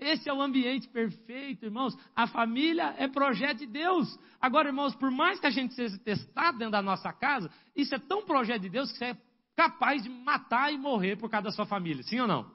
[0.00, 1.96] Esse é o ambiente perfeito, irmãos.
[2.12, 4.18] A família é projeto de Deus.
[4.40, 8.00] Agora, irmãos, por mais que a gente seja testado dentro da nossa casa, isso é
[8.00, 9.16] tão projeto de Deus que você é
[9.54, 12.52] capaz de matar e morrer por causa da sua família, sim ou não?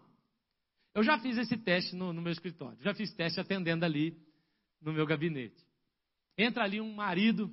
[0.94, 4.14] Eu já fiz esse teste no, no meu escritório, já fiz teste atendendo ali
[4.82, 5.64] no meu gabinete.
[6.38, 7.50] Entra ali um marido,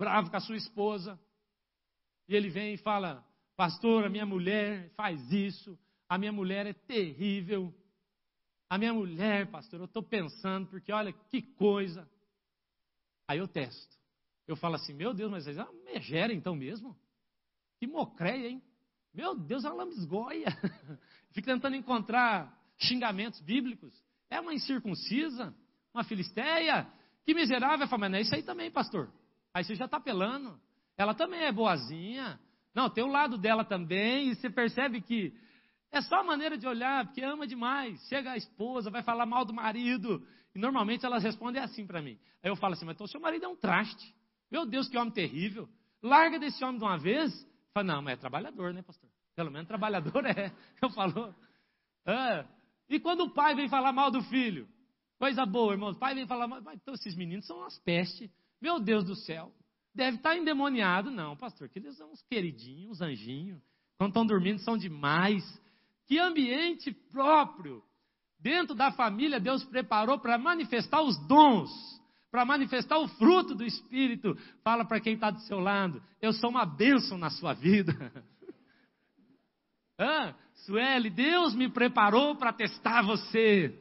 [0.00, 1.20] bravo com a sua esposa,
[2.26, 3.22] e ele vem e fala:
[3.54, 7.74] Pastor, a minha mulher faz isso, a minha mulher é terrível.
[8.70, 12.08] A minha mulher, pastor, eu estou pensando, porque olha que coisa.
[13.28, 13.94] Aí eu testo.
[14.48, 16.96] Eu falo assim: Meu Deus, mas é uma megera então mesmo?
[17.78, 18.62] Que mocreia, hein?
[19.12, 20.46] Meu Deus, é uma lambisgoia.
[21.32, 23.92] Fica tentando encontrar xingamentos bíblicos.
[24.30, 25.54] É uma incircuncisa,
[25.92, 26.90] uma filisteia.
[27.24, 27.86] Que miserável.
[27.86, 29.12] Fala, mas não é isso aí também, pastor.
[29.54, 30.60] Aí você já está pelando.
[30.96, 32.38] Ela também é boazinha.
[32.74, 34.30] Não, tem o lado dela também.
[34.30, 35.34] E você percebe que
[35.90, 38.00] é só a maneira de olhar, porque ama demais.
[38.08, 40.26] Chega a esposa, vai falar mal do marido.
[40.54, 42.18] E normalmente elas respondem assim para mim.
[42.42, 44.14] Aí eu falo assim, mas então seu marido é um traste.
[44.50, 45.68] Meu Deus, que homem terrível.
[46.02, 49.08] Larga desse homem de uma vez Fala, não, mas é trabalhador, né, pastor?
[49.34, 50.52] Pelo menos trabalhador é.
[50.82, 51.34] Eu falo.
[52.04, 52.44] É.
[52.88, 54.68] E quando o pai vem falar mal do filho?
[55.18, 55.90] Coisa boa, irmão.
[55.90, 56.60] O pai vem falar mal.
[56.72, 58.30] Então, esses meninos são umas pestes.
[58.60, 59.52] Meu Deus do céu.
[59.94, 61.10] Deve estar endemoniado.
[61.10, 63.62] Não, pastor, que eles são uns queridinhos, uns anjinhos.
[63.98, 65.44] Quando estão dormindo, são demais.
[66.06, 67.82] Que ambiente próprio.
[68.38, 71.70] Dentro da família, Deus preparou para manifestar os dons
[72.30, 74.36] para manifestar o fruto do Espírito.
[74.62, 77.92] Fala para quem está do seu lado: Eu sou uma bênção na sua vida.
[79.98, 83.76] ah, Sueli, Deus me preparou para testar você.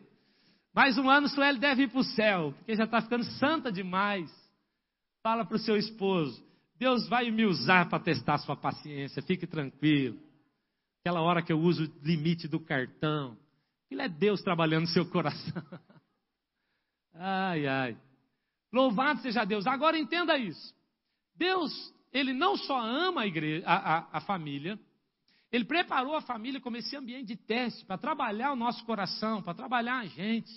[0.73, 4.31] Mais um ano, Sueli deve ir para o céu, porque já está ficando santa demais.
[5.21, 6.43] Fala para o seu esposo:
[6.77, 10.19] Deus vai me usar para testar sua paciência, fique tranquilo.
[11.01, 13.37] Aquela hora que eu uso o limite do cartão,
[13.85, 15.63] aquilo é Deus trabalhando no seu coração.
[17.13, 17.97] ai, ai.
[18.71, 19.65] Louvado seja Deus.
[19.65, 20.73] Agora entenda isso.
[21.35, 21.71] Deus,
[22.11, 24.79] ele não só ama a, igreja, a, a, a família,
[25.51, 29.53] ele preparou a família como esse ambiente de teste para trabalhar o nosso coração, para
[29.53, 30.51] trabalhar a gente.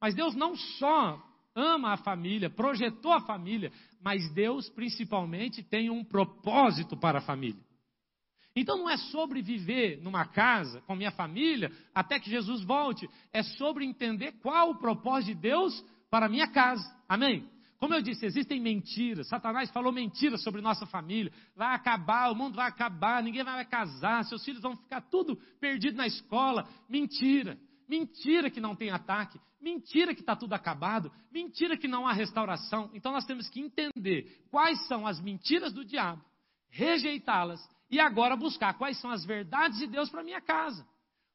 [0.00, 1.22] Mas Deus não só
[1.54, 7.62] ama a família, projetou a família, mas Deus principalmente tem um propósito para a família.
[8.54, 13.42] Então não é sobre viver numa casa com minha família até que Jesus volte, é
[13.42, 16.84] sobre entender qual o propósito de Deus para a minha casa.
[17.08, 17.48] Amém?
[17.78, 19.26] Como eu disse, existem mentiras.
[19.26, 21.32] Satanás falou mentiras sobre nossa família.
[21.56, 25.96] Vai acabar, o mundo vai acabar, ninguém vai casar, seus filhos vão ficar tudo perdido
[25.96, 26.68] na escola.
[26.88, 27.58] Mentira.
[27.92, 29.38] Mentira que não tem ataque.
[29.60, 31.12] Mentira que está tudo acabado.
[31.30, 32.90] Mentira que não há restauração.
[32.94, 36.24] Então nós temos que entender quais são as mentiras do diabo,
[36.70, 40.88] rejeitá-las e agora buscar quais são as verdades de Deus para minha casa.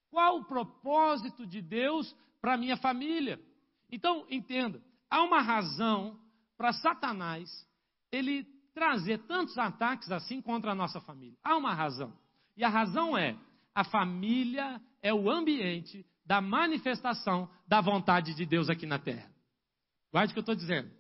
[0.09, 3.39] Qual o propósito de Deus para minha família?
[3.91, 6.19] Então, entenda, há uma razão
[6.57, 7.51] para Satanás
[8.11, 11.37] ele trazer tantos ataques assim contra a nossa família.
[11.43, 12.17] Há uma razão.
[12.55, 13.37] E a razão é:
[13.75, 19.31] a família é o ambiente da manifestação da vontade de Deus aqui na terra.
[20.11, 20.91] Guarde o que eu estou dizendo.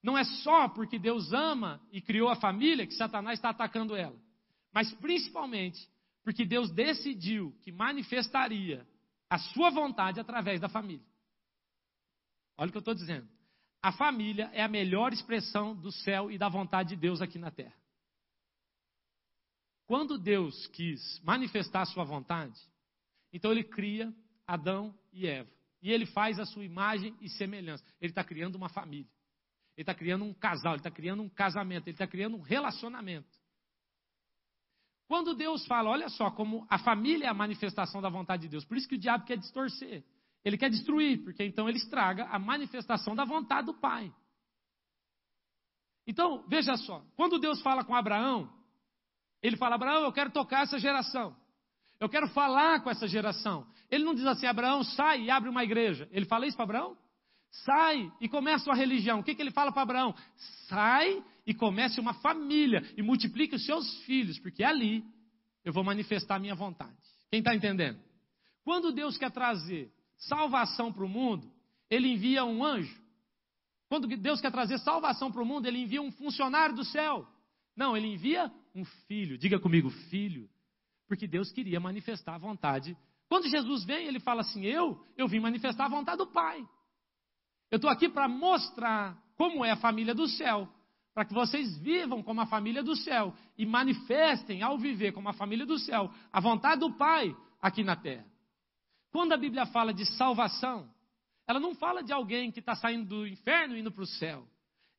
[0.00, 4.16] Não é só porque Deus ama e criou a família que Satanás está atacando ela,
[4.72, 5.88] mas principalmente
[6.22, 8.86] porque Deus decidiu que manifestaria
[9.28, 11.04] a sua vontade através da família.
[12.56, 13.28] Olha o que eu estou dizendo.
[13.82, 17.50] A família é a melhor expressão do céu e da vontade de Deus aqui na
[17.50, 17.74] terra.
[19.86, 22.58] Quando Deus quis manifestar a sua vontade,
[23.32, 24.14] então ele cria
[24.46, 25.50] Adão e Eva.
[25.82, 27.84] E ele faz a sua imagem e semelhança.
[28.00, 29.10] Ele está criando uma família.
[29.76, 33.28] Ele está criando um casal, ele está criando um casamento, ele está criando um relacionamento.
[35.08, 38.64] Quando Deus fala, olha só, como a família é a manifestação da vontade de Deus,
[38.64, 40.04] por isso que o diabo quer distorcer.
[40.44, 44.12] Ele quer destruir, porque então ele estraga a manifestação da vontade do Pai.
[46.06, 48.52] Então, veja só, quando Deus fala com Abraão,
[49.42, 51.36] ele fala: Abraão, eu quero tocar essa geração.
[52.00, 53.66] Eu quero falar com essa geração.
[53.92, 56.08] Ele não diz assim: Abraão, sai e abre uma igreja.
[56.10, 56.96] Ele fala isso para Abraão?
[57.50, 59.20] Sai e começa uma religião.
[59.20, 60.14] O que, que ele fala para Abraão?
[60.66, 65.04] Sai e comece uma família e multiplique os seus filhos, porque ali
[65.62, 66.96] eu vou manifestar a minha vontade.
[67.30, 68.00] Quem está entendendo?
[68.64, 71.52] Quando Deus quer trazer salvação para o mundo,
[71.90, 72.98] ele envia um anjo.
[73.90, 77.28] Quando Deus quer trazer salvação para o mundo, ele envia um funcionário do céu.
[77.76, 79.36] Não, ele envia um filho.
[79.36, 80.48] Diga comigo, filho.
[81.06, 82.96] Porque Deus queria manifestar a vontade.
[83.32, 86.68] Quando Jesus vem, ele fala assim: Eu, eu vim manifestar a vontade do Pai.
[87.70, 90.68] Eu estou aqui para mostrar como é a família do céu,
[91.14, 95.32] para que vocês vivam como a família do céu e manifestem ao viver como a
[95.32, 98.26] família do céu a vontade do Pai aqui na terra.
[99.10, 100.90] Quando a Bíblia fala de salvação,
[101.48, 104.46] ela não fala de alguém que está saindo do inferno e indo para o céu.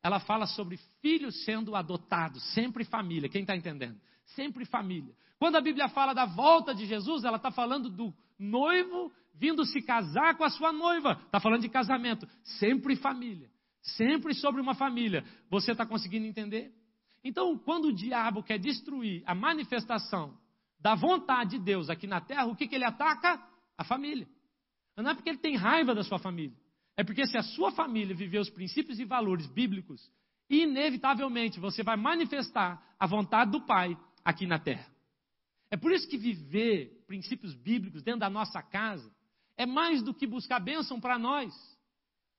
[0.02, 3.28] Ela fala sobre filhos sendo adotados, sempre família.
[3.28, 4.00] Quem está entendendo?
[4.34, 5.14] Sempre família.
[5.38, 9.82] Quando a Bíblia fala da volta de Jesus, ela está falando do noivo vindo se
[9.82, 11.20] casar com a sua noiva.
[11.26, 12.26] Está falando de casamento.
[12.58, 13.50] Sempre família.
[13.82, 15.24] Sempre sobre uma família.
[15.50, 16.72] Você está conseguindo entender?
[17.22, 20.38] Então, quando o diabo quer destruir a manifestação
[20.78, 23.42] da vontade de Deus aqui na terra, o que, que ele ataca?
[23.76, 24.28] A família.
[24.96, 26.56] Não é porque ele tem raiva da sua família.
[26.96, 30.00] É porque se a sua família viver os princípios e valores bíblicos,
[30.48, 34.93] inevitavelmente você vai manifestar a vontade do Pai aqui na terra.
[35.74, 39.12] É por isso que viver princípios bíblicos dentro da nossa casa
[39.56, 41.52] é mais do que buscar bênção para nós,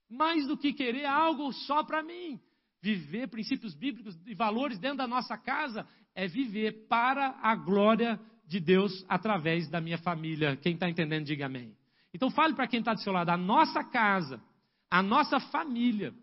[0.10, 2.39] mais do que querer algo só para mim.
[2.82, 8.17] Viver princípios bíblicos e valores dentro da nossa casa é viver para a glória
[8.48, 10.56] de Deus através da minha família.
[10.56, 11.76] Quem está entendendo, diga amém.
[12.13, 14.41] Então fale para quem está do seu lado, a nossa casa,
[14.89, 16.13] a nossa família,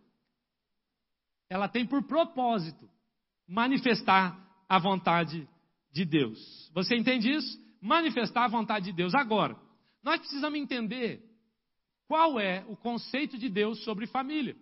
[1.50, 2.88] ela tem por propósito
[3.46, 5.46] manifestar a vontade
[5.92, 6.70] de Deus.
[6.74, 7.60] Você entende isso?
[7.80, 9.14] Manifestar a vontade de Deus.
[9.14, 9.56] Agora,
[10.02, 11.22] nós precisamos entender
[12.08, 14.56] qual é o conceito de Deus sobre família.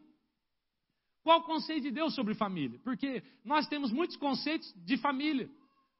[1.22, 2.78] Qual o conceito de Deus sobre família?
[2.82, 5.50] Porque nós temos muitos conceitos de família.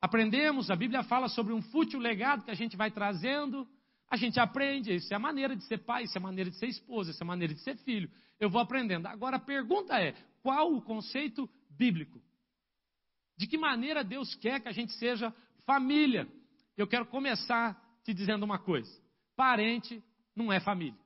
[0.01, 3.69] Aprendemos, a Bíblia fala sobre um fútil legado que a gente vai trazendo,
[4.11, 6.57] a gente aprende, isso é a maneira de ser pai, isso é a maneira de
[6.57, 8.11] ser esposa, isso é a maneira de ser filho.
[8.39, 9.07] Eu vou aprendendo.
[9.07, 12.21] Agora a pergunta é: qual o conceito bíblico?
[13.41, 16.29] De que maneira Deus quer que a gente seja família?
[16.77, 17.75] Eu quero começar
[18.05, 18.91] te dizendo uma coisa:
[19.35, 20.05] parente
[20.37, 21.01] não é família.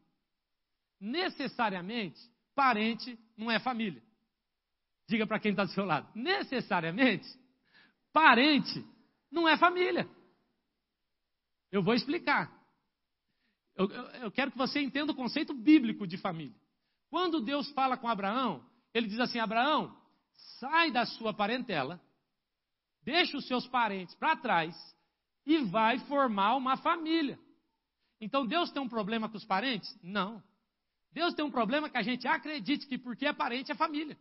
[1.01, 2.21] Necessariamente,
[2.53, 4.03] parente não é família.
[5.09, 7.29] Diga para quem está do seu lado: necessariamente,
[8.13, 8.85] Parente
[9.29, 10.09] não é família.
[11.71, 12.49] Eu vou explicar.
[13.77, 16.57] Eu, eu, eu, quero que você entenda o conceito bíblico de família.
[17.11, 19.97] Quando Deus fala com Abraão, ele diz assim: Abraão,
[20.61, 22.01] sai da sua parentela,
[23.05, 24.75] deixa os seus parentes para trás
[25.47, 27.39] e vai formar uma família.
[28.21, 29.89] Então Deus tem um problema com os parentes?
[30.03, 30.43] Não.
[31.13, 34.19] Deus tem um problema que a gente acredite que porque é parente é família.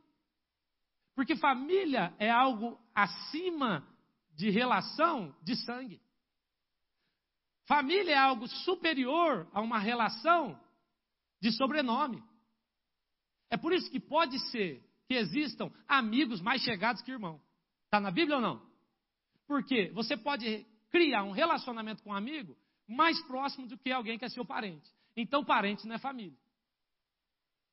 [1.15, 3.88] Porque família é algo acima
[4.36, 6.02] de relação de sangue.
[7.65, 10.60] Família é algo superior a uma relação
[11.39, 12.22] de sobrenome.
[13.50, 17.41] É por isso que pode ser que existam amigos mais chegados que irmão.
[17.86, 18.73] Está na Bíblia ou não?
[19.48, 22.56] Porque você pode criar um relacionamento com um amigo
[22.88, 24.89] mais próximo do que alguém que é seu parente.
[25.16, 26.38] Então, parente não é família.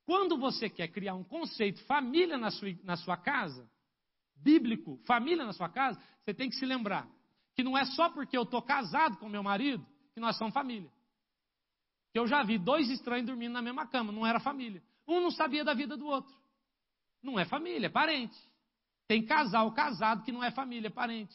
[0.04, 3.70] Quando você quer criar um conceito família na sua, na sua casa,
[4.34, 7.08] bíblico, família na sua casa, você tem que se lembrar
[7.54, 10.90] que não é só porque eu estou casado com meu marido que nós somos família.
[12.12, 14.82] Que eu já vi dois estranhos dormindo na mesma cama, não era família.
[15.06, 16.34] Um não sabia da vida do outro.
[17.22, 18.36] Não é família, é parente.
[19.06, 21.34] Tem casal casado que não é família, é parente.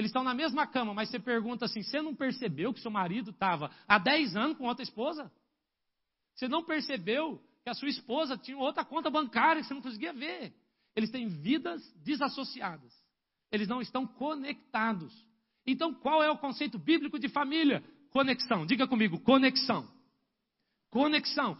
[0.00, 3.30] Eles estão na mesma cama, mas você pergunta assim: você não percebeu que seu marido
[3.30, 5.30] estava há 10 anos com outra esposa?
[6.34, 10.14] Você não percebeu que a sua esposa tinha outra conta bancária que você não conseguia
[10.14, 10.54] ver.
[10.96, 12.90] Eles têm vidas desassociadas.
[13.52, 15.12] Eles não estão conectados.
[15.66, 17.84] Então, qual é o conceito bíblico de família?
[18.08, 18.64] Conexão.
[18.64, 19.86] Diga comigo, conexão.
[20.88, 21.58] Conexão.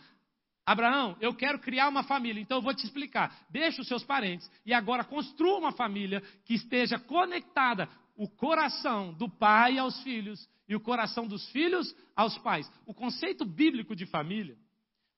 [0.65, 3.37] Abraão, eu quero criar uma família, então eu vou te explicar.
[3.51, 7.87] Deixa os seus parentes e agora construa uma família que esteja conectada
[8.21, 12.71] o coração do pai aos filhos e o coração dos filhos aos pais.
[12.85, 14.59] O conceito bíblico de família,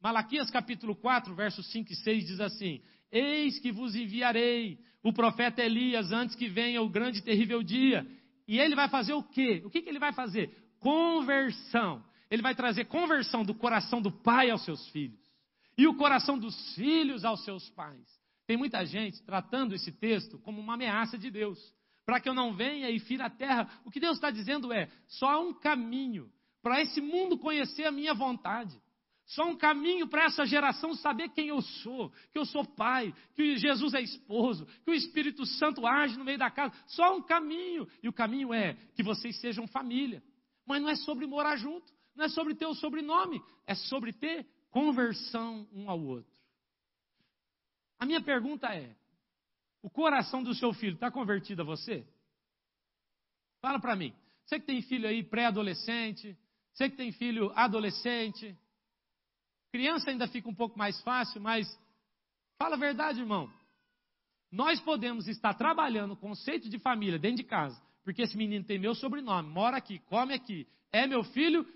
[0.00, 2.80] Malaquias capítulo 4, versos 5 e 6 diz assim:
[3.10, 8.06] Eis que vos enviarei o profeta Elias antes que venha o grande e terrível dia.
[8.46, 9.62] E ele vai fazer o quê?
[9.64, 10.56] O que, que ele vai fazer?
[10.78, 12.04] Conversão.
[12.30, 15.20] Ele vai trazer conversão do coração do pai aos seus filhos
[15.76, 18.06] e o coração dos filhos aos seus pais.
[18.46, 21.58] Tem muita gente tratando esse texto como uma ameaça de Deus,
[22.04, 23.68] para que eu não venha e fira a terra.
[23.84, 26.30] O que Deus está dizendo é: só há um caminho
[26.62, 28.80] para esse mundo conhecer a minha vontade.
[29.24, 33.56] Só um caminho para essa geração saber quem eu sou, que eu sou pai, que
[33.56, 36.74] Jesus é esposo, que o Espírito Santo age no meio da casa.
[36.86, 37.88] Só um caminho.
[38.02, 40.22] E o caminho é que vocês sejam família.
[40.66, 44.46] Mas não é sobre morar junto, não é sobre ter o sobrenome, é sobre ter
[44.70, 46.30] conversão um ao outro.
[47.98, 48.94] A minha pergunta é:
[49.82, 52.06] o coração do seu filho está convertido a você?
[53.60, 54.14] Fala para mim.
[54.44, 56.38] Você que tem filho aí pré-adolescente,
[56.72, 58.56] você que tem filho adolescente,
[59.70, 61.68] criança ainda fica um pouco mais fácil, mas
[62.58, 63.52] fala a verdade, irmão.
[64.50, 68.78] Nós podemos estar trabalhando o conceito de família dentro de casa, porque esse menino tem
[68.78, 71.66] meu sobrenome, mora aqui, come aqui, é meu filho,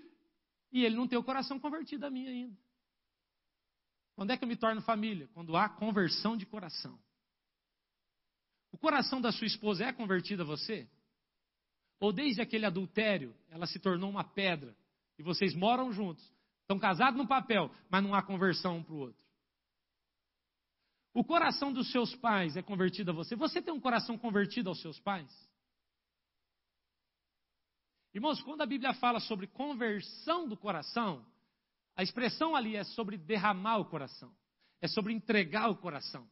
[0.71, 2.57] e ele não tem o coração convertido a mim ainda.
[4.15, 5.27] Quando é que eu me torno família?
[5.33, 6.99] Quando há conversão de coração.
[8.77, 10.87] O coração da sua esposa é convertido a você?
[11.99, 14.77] Ou desde aquele adultério, ela se tornou uma pedra
[15.17, 16.23] e vocês moram juntos,
[16.61, 19.19] estão casados no papel, mas não há conversão um para o outro?
[21.11, 23.35] O coração dos seus pais é convertido a você?
[23.35, 25.27] Você tem um coração convertido aos seus pais?
[28.13, 31.25] Irmãos, quando a Bíblia fala sobre conversão do coração,
[31.95, 34.31] a expressão ali é sobre derramar o coração,
[34.79, 36.29] é sobre entregar o coração.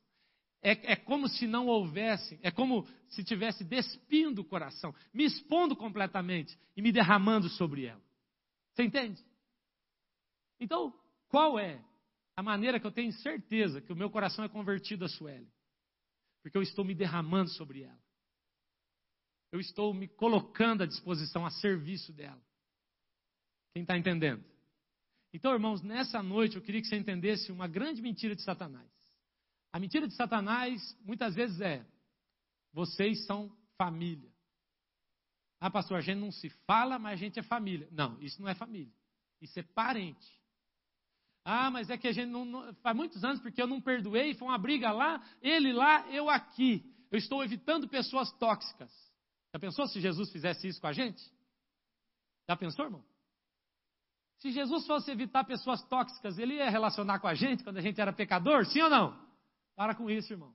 [0.65, 5.75] É, é, como se não houvesse, é como se tivesse despindo o coração, me expondo
[5.75, 8.01] completamente e me derramando sobre ela.
[8.73, 9.23] Você entende?
[10.59, 10.91] Então,
[11.27, 11.85] qual é
[12.35, 15.47] a maneira que eu tenho certeza que o meu coração é convertido a Sueli?
[16.41, 18.03] Porque eu estou me derramando sobre ela.
[19.51, 22.41] Eu estou me colocando à disposição, a serviço dela.
[23.71, 24.43] Quem está entendendo?
[25.31, 28.89] Então, irmãos, nessa noite eu queria que você entendesse uma grande mentira de Satanás.
[29.75, 31.85] A mentira de Satanás muitas vezes é:
[32.71, 34.31] vocês são família.
[35.59, 37.85] Ah, pastor, a gente não se fala, mas a gente é família.
[37.91, 38.93] Não, isso não é família.
[39.41, 40.25] Isso é parente.
[41.43, 44.33] Ah, mas é que a gente não, não, faz muitos anos porque eu não perdoei,
[44.35, 46.89] foi uma briga lá, ele lá, eu aqui.
[47.11, 48.93] Eu estou evitando pessoas tóxicas.
[49.53, 51.21] Já pensou se Jesus fizesse isso com a gente?
[52.47, 53.03] Já pensou, irmão?
[54.37, 57.99] Se Jesus fosse evitar pessoas tóxicas, ele ia relacionar com a gente quando a gente
[57.99, 58.65] era pecador?
[58.67, 59.24] Sim ou não?
[59.75, 60.53] Para com isso, irmão.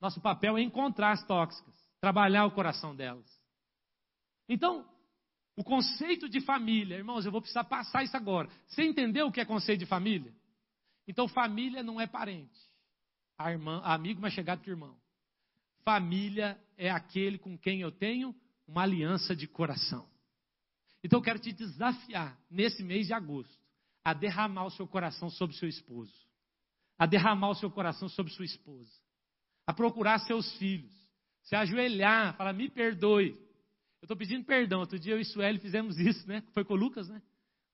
[0.00, 3.26] Nosso papel é encontrar as tóxicas, trabalhar o coração delas.
[4.48, 4.88] Então,
[5.56, 8.48] o conceito de família, irmãos, eu vou precisar passar isso agora.
[8.66, 10.32] Você entendeu o que é conceito de família?
[11.06, 12.58] Então, família não é parente.
[13.38, 14.96] A irmã, a amigo mais chegado que irmão.
[15.84, 18.34] Família é aquele com quem eu tenho
[18.66, 20.08] uma aliança de coração.
[21.02, 23.52] Então eu quero te desafiar, nesse mês de agosto,
[24.04, 26.14] a derramar o seu coração sobre seu esposo,
[27.02, 28.92] a derramar o seu coração sobre sua esposa,
[29.66, 30.94] a procurar seus filhos,
[31.42, 33.30] se ajoelhar, falar, me perdoe.
[34.00, 34.78] Eu estou pedindo perdão.
[34.78, 36.44] Outro dia eu e Sueli fizemos isso, né?
[36.54, 37.20] Foi com o Lucas, né?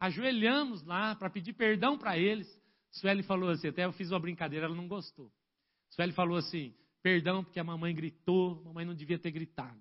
[0.01, 2.49] Ajoelhamos lá para pedir perdão para eles.
[2.91, 5.31] Sueli falou assim, até eu fiz uma brincadeira, ela não gostou.
[5.91, 9.79] Sueli falou assim, perdão porque a mamãe gritou, a mamãe não devia ter gritado.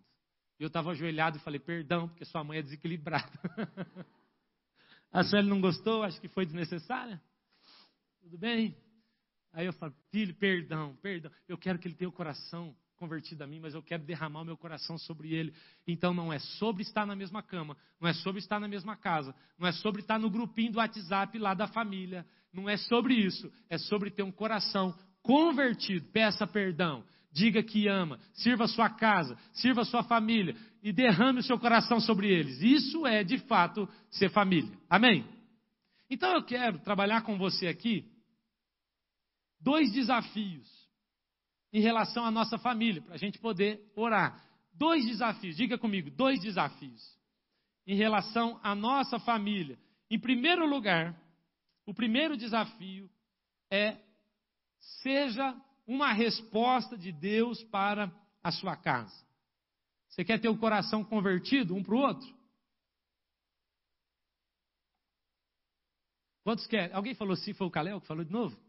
[0.60, 3.32] E eu estava ajoelhado e falei, perdão, porque sua mãe é desequilibrada.
[5.10, 7.22] a Sueli não gostou, acho que foi desnecessária.
[8.20, 8.76] Tudo bem?
[9.54, 11.32] Aí eu falo, filho, perdão, perdão.
[11.48, 14.46] Eu quero que ele tenha o coração convertido a mim, mas eu quero derramar o
[14.46, 15.54] meu coração sobre ele.
[15.88, 19.34] Então não é sobre estar na mesma cama, não é sobre estar na mesma casa,
[19.58, 23.52] não é sobre estar no grupinho do WhatsApp lá da família, não é sobre isso,
[23.70, 26.08] é sobre ter um coração convertido.
[26.12, 27.04] Peça perdão
[27.38, 31.60] diga que ama, sirva a sua casa, sirva a sua família e derrame o seu
[31.60, 32.62] coração sobre eles.
[32.62, 34.72] Isso é, de fato, ser família.
[34.90, 35.24] Amém?
[36.10, 38.10] Então eu quero trabalhar com você aqui
[39.68, 40.66] dois desafios
[41.74, 44.42] em relação à nossa família, para a gente poder orar.
[44.74, 47.04] Dois desafios, diga comigo, dois desafios
[47.86, 49.78] em relação à nossa família.
[50.10, 51.22] Em primeiro lugar,
[51.86, 53.12] o primeiro desafio
[53.70, 53.98] é
[55.02, 55.54] seja
[55.86, 58.10] uma resposta de Deus para
[58.42, 59.22] a sua casa.
[60.08, 62.38] Você quer ter o coração convertido um para o outro?
[66.46, 66.96] Quantos querem?
[66.96, 68.67] Alguém falou sim, foi o Calel que falou de novo?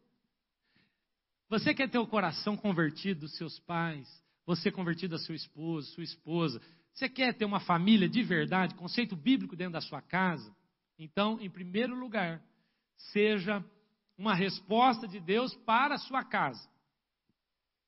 [1.49, 4.07] Você quer ter o coração convertido dos seus pais,
[4.45, 6.61] você convertido a seu esposo, sua esposa.
[6.93, 10.55] Você quer ter uma família de verdade, conceito bíblico dentro da sua casa?
[10.99, 12.43] Então, em primeiro lugar,
[13.13, 13.65] seja
[14.17, 16.69] uma resposta de Deus para a sua casa.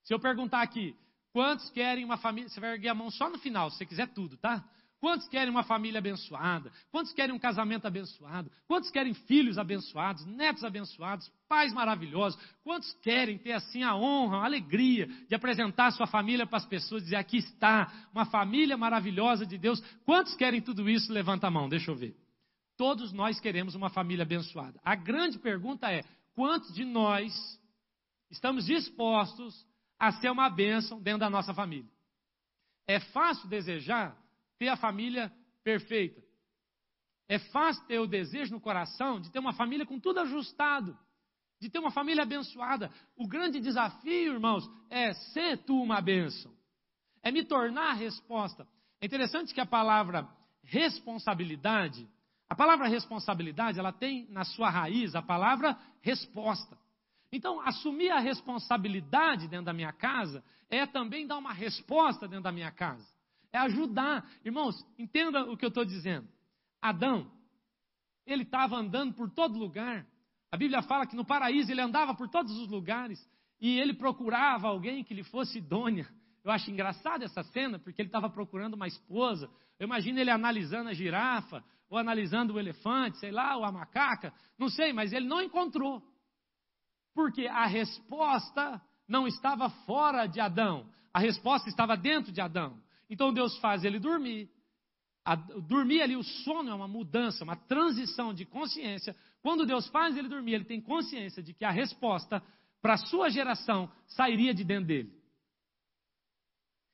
[0.04, 0.96] Se eu perguntar aqui,
[1.32, 2.48] quantos querem uma família?
[2.48, 4.64] Você vai erguer a mão só no final, se você quiser tudo, tá?
[5.01, 6.70] Quantos querem uma família abençoada?
[6.90, 8.53] Quantos querem um casamento abençoado?
[8.68, 12.38] Quantos querem filhos abençoados, netos abençoados, pais maravilhosos?
[12.62, 16.66] Quantos querem ter assim a honra, a alegria de apresentar a sua família para as
[16.66, 19.80] pessoas, dizer aqui está, uma família maravilhosa de Deus?
[20.05, 21.11] Quantos querem tudo isso?
[21.11, 22.14] Levanta a mão, deixa eu ver.
[22.76, 24.78] Todos nós queremos uma família abençoada.
[24.84, 27.32] A grande pergunta é: quantos de nós
[28.30, 29.66] estamos dispostos
[29.98, 31.90] a ser uma bênção dentro da nossa família?
[32.86, 34.14] É fácil desejar
[34.61, 35.32] ter a família
[35.64, 36.22] perfeita.
[37.26, 40.96] É fácil ter o desejo no coração de ter uma família com tudo ajustado,
[41.58, 42.92] de ter uma família abençoada.
[43.16, 46.52] O grande desafio, irmãos, é ser tu uma bênção,
[47.22, 48.68] é me tornar a resposta.
[49.00, 50.28] É interessante que a palavra
[50.62, 52.06] responsabilidade,
[52.46, 56.76] a palavra responsabilidade, ela tem na sua raiz a palavra resposta.
[57.32, 62.52] Então, assumir a responsabilidade dentro da minha casa é também dar uma resposta dentro da
[62.52, 63.19] minha casa
[63.53, 64.28] é ajudar.
[64.44, 66.28] Irmãos, entenda o que eu estou dizendo.
[66.80, 67.30] Adão,
[68.26, 70.07] ele estava andando por todo lugar.
[70.51, 73.18] A Bíblia fala que no paraíso ele andava por todos os lugares
[73.61, 76.09] e ele procurava alguém que lhe fosse idônea.
[76.42, 79.51] Eu acho engraçado essa cena, porque ele estava procurando uma esposa.
[79.78, 84.32] Eu imagino ele analisando a girafa, ou analisando o elefante, sei lá, ou a macaca,
[84.57, 86.01] não sei, mas ele não encontrou.
[87.12, 92.80] Porque a resposta não estava fora de Adão, a resposta estava dentro de Adão.
[93.11, 94.48] Então Deus faz ele dormir.
[95.24, 99.14] A, dormir ali, o sono é uma mudança, uma transição de consciência.
[99.42, 102.42] Quando Deus faz ele dormir, ele tem consciência de que a resposta
[102.80, 105.12] para a sua geração sairia de dentro dele.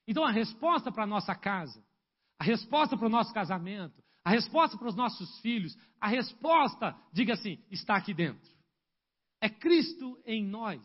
[0.09, 1.85] Então a resposta para a nossa casa,
[2.39, 7.35] a resposta para o nosso casamento, a resposta para os nossos filhos, a resposta, diga
[7.35, 8.51] assim, está aqui dentro.
[9.41, 10.81] É Cristo em nós,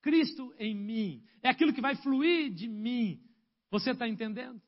[0.00, 3.20] Cristo em mim, é aquilo que vai fluir de mim,
[3.70, 4.60] você está entendendo?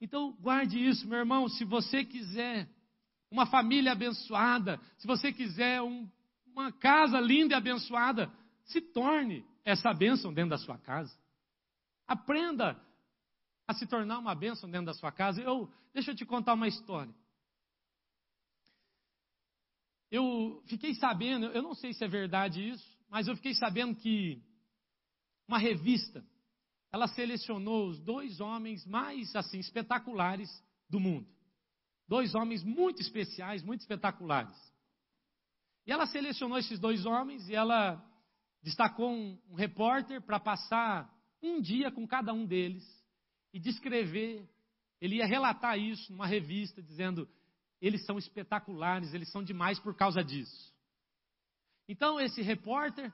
[0.00, 1.48] Então, guarde isso, meu irmão.
[1.48, 2.68] Se você quiser
[3.30, 6.08] uma família abençoada, se você quiser um,
[6.46, 8.30] uma casa linda e abençoada,
[8.64, 11.14] se torne essa bênção dentro da sua casa.
[12.06, 12.80] Aprenda
[13.66, 15.40] a se tornar uma bênção dentro da sua casa.
[15.40, 17.14] Eu, deixa eu te contar uma história.
[20.10, 24.42] Eu fiquei sabendo, eu não sei se é verdade isso, mas eu fiquei sabendo que
[25.46, 26.24] uma revista
[26.92, 30.50] ela selecionou os dois homens mais assim espetaculares
[30.88, 31.28] do mundo.
[32.08, 34.56] Dois homens muito especiais, muito espetaculares.
[35.86, 38.04] E ela selecionou esses dois homens e ela
[38.62, 41.08] destacou um, um repórter para passar
[41.42, 42.84] um dia com cada um deles
[43.52, 44.48] e descrever.
[45.00, 47.28] Ele ia relatar isso numa revista, dizendo:
[47.80, 50.74] eles são espetaculares, eles são demais por causa disso.
[51.88, 53.12] Então, esse repórter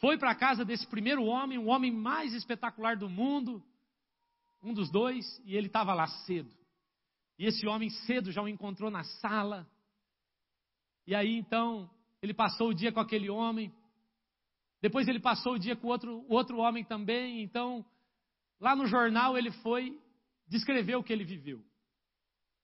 [0.00, 3.62] foi para a casa desse primeiro homem, o homem mais espetacular do mundo,
[4.62, 6.54] um dos dois, e ele estava lá cedo.
[7.38, 9.66] E esse homem cedo já o encontrou na sala.
[11.06, 11.88] E aí então,
[12.20, 13.72] ele passou o dia com aquele homem.
[14.80, 17.42] Depois ele passou o dia com outro, outro homem também.
[17.42, 17.84] Então,
[18.60, 19.98] lá no jornal ele foi
[20.46, 21.62] descrever o que ele viveu.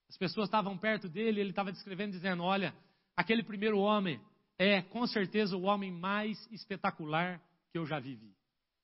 [0.08, 2.74] As pessoas estavam perto dele, ele estava descrevendo, dizendo: Olha,
[3.16, 4.20] aquele primeiro homem
[4.58, 8.36] é com certeza o homem mais espetacular que eu já vivi,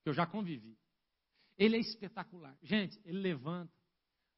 [0.03, 0.77] que eu já convivi.
[1.57, 2.57] Ele é espetacular.
[2.63, 3.73] Gente, ele levanta.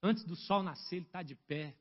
[0.03, 1.77] Antes do sol nascer, ele está de pé.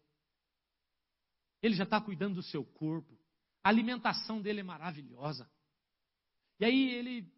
[1.61, 3.17] Ele já está cuidando do seu corpo.
[3.63, 5.49] A alimentação dele é maravilhosa.
[6.59, 7.33] E aí ele,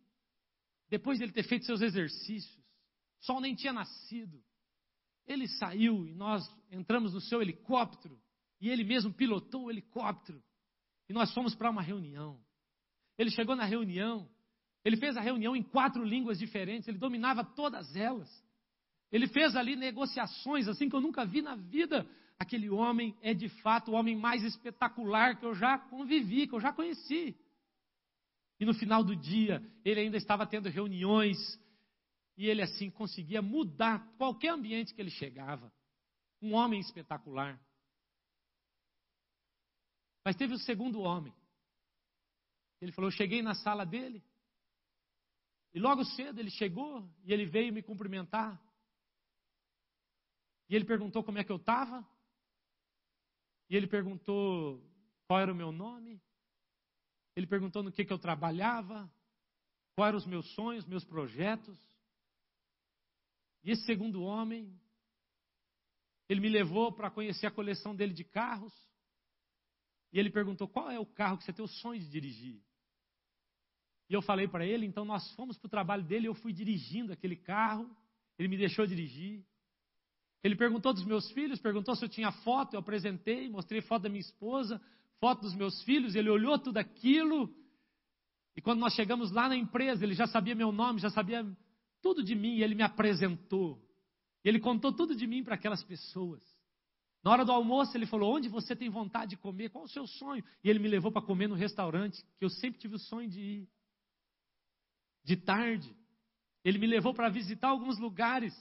[0.89, 2.57] depois de ele ter feito seus exercícios,
[3.21, 4.43] o sol nem tinha nascido.
[5.25, 8.21] Ele saiu e nós entramos no seu helicóptero.
[8.59, 10.43] E ele mesmo pilotou o helicóptero.
[11.09, 12.39] E nós fomos para uma reunião.
[13.17, 14.29] Ele chegou na reunião,
[14.83, 18.29] ele fez a reunião em quatro línguas diferentes, ele dominava todas elas.
[19.11, 22.07] Ele fez ali negociações assim que eu nunca vi na vida.
[22.39, 26.59] Aquele homem é de fato o homem mais espetacular que eu já convivi, que eu
[26.59, 27.37] já conheci.
[28.59, 31.37] E no final do dia, ele ainda estava tendo reuniões
[32.35, 35.71] e ele assim conseguia mudar qualquer ambiente que ele chegava.
[36.41, 37.59] Um homem espetacular.
[40.23, 41.33] Mas teve o segundo homem.
[42.81, 44.23] Ele falou: Eu cheguei na sala dele.
[45.73, 48.61] E logo cedo ele chegou e ele veio me cumprimentar.
[50.69, 52.07] E ele perguntou como é que eu estava.
[53.69, 54.83] E ele perguntou
[55.27, 56.21] qual era o meu nome.
[57.35, 59.11] Ele perguntou no que, que eu trabalhava,
[59.95, 61.79] quais eram os meus sonhos, meus projetos.
[63.63, 64.79] E esse segundo homem,
[66.29, 68.73] ele me levou para conhecer a coleção dele de carros.
[70.13, 72.61] E ele perguntou: qual é o carro que você tem o sonho de dirigir?
[74.07, 77.11] E eu falei para ele, então nós fomos para o trabalho dele, eu fui dirigindo
[77.11, 77.89] aquele carro,
[78.37, 79.43] ele me deixou dirigir.
[80.43, 84.09] Ele perguntou dos meus filhos, perguntou se eu tinha foto, eu apresentei, mostrei foto da
[84.09, 84.79] minha esposa,
[85.19, 87.51] foto dos meus filhos, ele olhou tudo aquilo.
[88.55, 91.43] E quando nós chegamos lá na empresa, ele já sabia meu nome, já sabia
[92.01, 93.81] tudo de mim, e ele me apresentou.
[94.43, 96.43] E ele contou tudo de mim para aquelas pessoas.
[97.23, 99.69] Na hora do almoço, ele falou: Onde você tem vontade de comer?
[99.69, 100.43] Qual o seu sonho?
[100.63, 103.39] E ele me levou para comer no restaurante, que eu sempre tive o sonho de
[103.39, 103.69] ir
[105.23, 105.95] de tarde.
[106.63, 108.53] Ele me levou para visitar alguns lugares.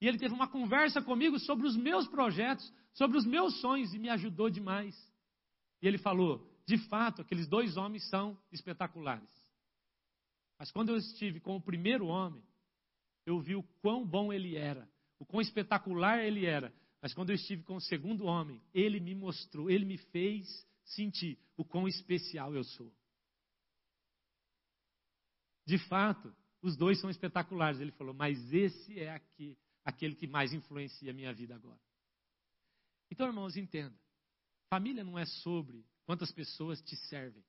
[0.00, 3.98] E ele teve uma conversa comigo sobre os meus projetos, sobre os meus sonhos, e
[3.98, 4.94] me ajudou demais.
[5.82, 9.30] E ele falou: de fato, aqueles dois homens são espetaculares.
[10.58, 12.42] Mas quando eu estive com o primeiro homem,
[13.24, 16.72] eu vi o quão bom ele era, o quão espetacular ele era.
[17.02, 20.46] Mas quando eu estive com o segundo homem, ele me mostrou, ele me fez
[20.84, 22.92] sentir o quão especial eu sou.
[25.66, 27.80] De fato, os dois são espetaculares.
[27.80, 31.80] Ele falou, mas esse é aqui, aquele que mais influencia a minha vida agora.
[33.10, 33.98] Então, irmãos, entenda.
[34.68, 37.44] Família não é sobre quantas pessoas te servem.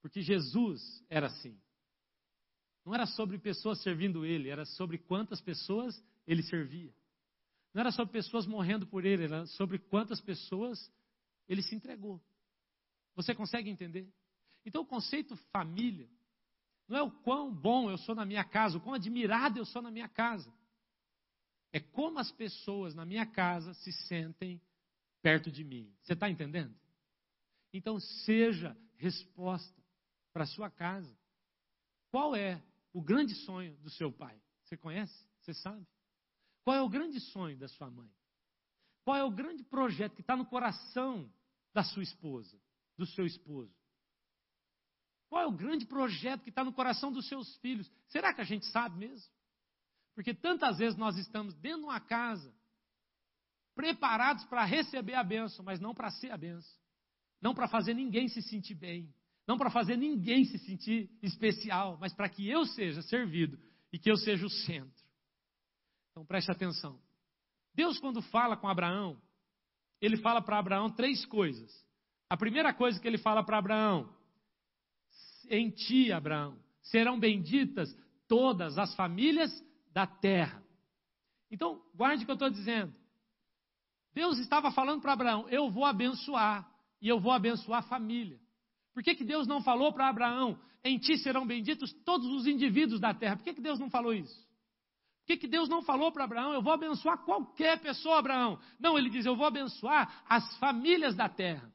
[0.00, 1.60] Porque Jesus era assim.
[2.84, 6.94] Não era sobre pessoas servindo ele, era sobre quantas pessoas ele servia.
[7.78, 10.92] Não era sobre pessoas morrendo por ele, era sobre quantas pessoas
[11.48, 12.20] ele se entregou.
[13.14, 14.12] Você consegue entender?
[14.66, 16.10] Então, o conceito família
[16.88, 19.80] não é o quão bom eu sou na minha casa, o quão admirado eu sou
[19.80, 20.52] na minha casa.
[21.72, 24.60] É como as pessoas na minha casa se sentem
[25.22, 25.94] perto de mim.
[26.02, 26.74] Você está entendendo?
[27.72, 29.80] Então, seja resposta
[30.32, 31.16] para a sua casa.
[32.10, 32.60] Qual é
[32.92, 34.36] o grande sonho do seu pai?
[34.64, 35.24] Você conhece?
[35.42, 35.86] Você sabe?
[36.68, 38.10] Qual é o grande sonho da sua mãe?
[39.02, 41.32] Qual é o grande projeto que está no coração
[41.72, 42.60] da sua esposa,
[42.94, 43.74] do seu esposo?
[45.30, 47.90] Qual é o grande projeto que está no coração dos seus filhos?
[48.08, 49.32] Será que a gente sabe mesmo?
[50.14, 52.54] Porque tantas vezes nós estamos dentro de uma casa,
[53.74, 56.78] preparados para receber a benção, mas não para ser a benção.
[57.40, 59.10] Não para fazer ninguém se sentir bem.
[59.46, 63.58] Não para fazer ninguém se sentir especial, mas para que eu seja servido
[63.90, 65.07] e que eu seja o centro.
[66.18, 66.98] Então preste atenção.
[67.72, 69.16] Deus, quando fala com Abraão,
[70.00, 71.72] ele fala para Abraão três coisas.
[72.28, 74.12] A primeira coisa que ele fala para Abraão,
[75.48, 77.96] em ti, Abraão, serão benditas
[78.26, 80.60] todas as famílias da terra.
[81.52, 82.92] Então, guarde o que eu estou dizendo.
[84.12, 86.68] Deus estava falando para Abraão: eu vou abençoar,
[87.00, 88.40] e eu vou abençoar a família.
[88.92, 92.98] Por que, que Deus não falou para Abraão: em ti serão benditos todos os indivíduos
[92.98, 93.36] da terra?
[93.36, 94.47] Por que, que Deus não falou isso?
[95.28, 98.58] Que, que Deus não falou para Abraão: eu vou abençoar qualquer pessoa, Abraão?
[98.80, 101.70] Não, ele diz: eu vou abençoar as famílias da terra.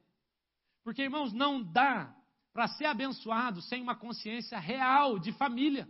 [0.82, 2.12] Porque, irmãos, não dá
[2.52, 5.88] para ser abençoado sem uma consciência real de família.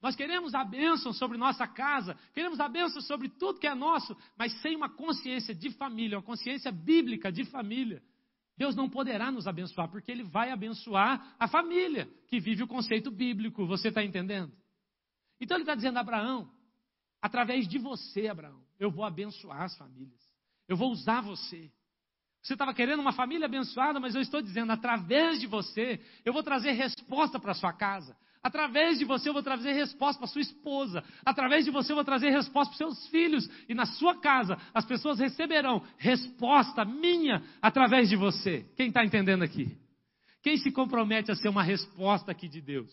[0.00, 4.16] Nós queremos a bênção sobre nossa casa, queremos a bênção sobre tudo que é nosso,
[4.38, 8.02] mas sem uma consciência de família, uma consciência bíblica de família.
[8.56, 13.10] Deus não poderá nos abençoar, porque Ele vai abençoar a família que vive o conceito
[13.10, 13.66] bíblico.
[13.66, 14.50] Você está entendendo?
[15.40, 16.50] Então Ele está dizendo a Abraão:
[17.20, 20.20] através de você, Abraão, eu vou abençoar as famílias,
[20.68, 21.70] eu vou usar você.
[22.42, 26.44] Você estava querendo uma família abençoada, mas eu estou dizendo, através de você, eu vou
[26.44, 28.16] trazer resposta para sua casa.
[28.40, 31.02] Através de você eu vou trazer resposta para sua esposa.
[31.24, 33.50] Através de você eu vou trazer resposta para seus filhos.
[33.68, 38.64] E na sua casa as pessoas receberão resposta minha através de você.
[38.76, 39.76] Quem está entendendo aqui?
[40.40, 42.92] Quem se compromete a ser uma resposta aqui de Deus?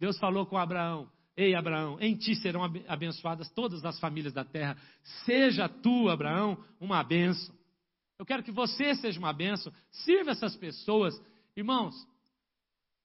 [0.00, 4.76] Deus falou com Abraão: Ei, Abraão, em ti serão abençoadas todas as famílias da terra.
[5.24, 7.54] Seja tu, Abraão, uma bênção.
[8.18, 9.70] Eu quero que você seja uma bênção.
[9.90, 11.14] Sirva essas pessoas.
[11.54, 11.94] Irmãos,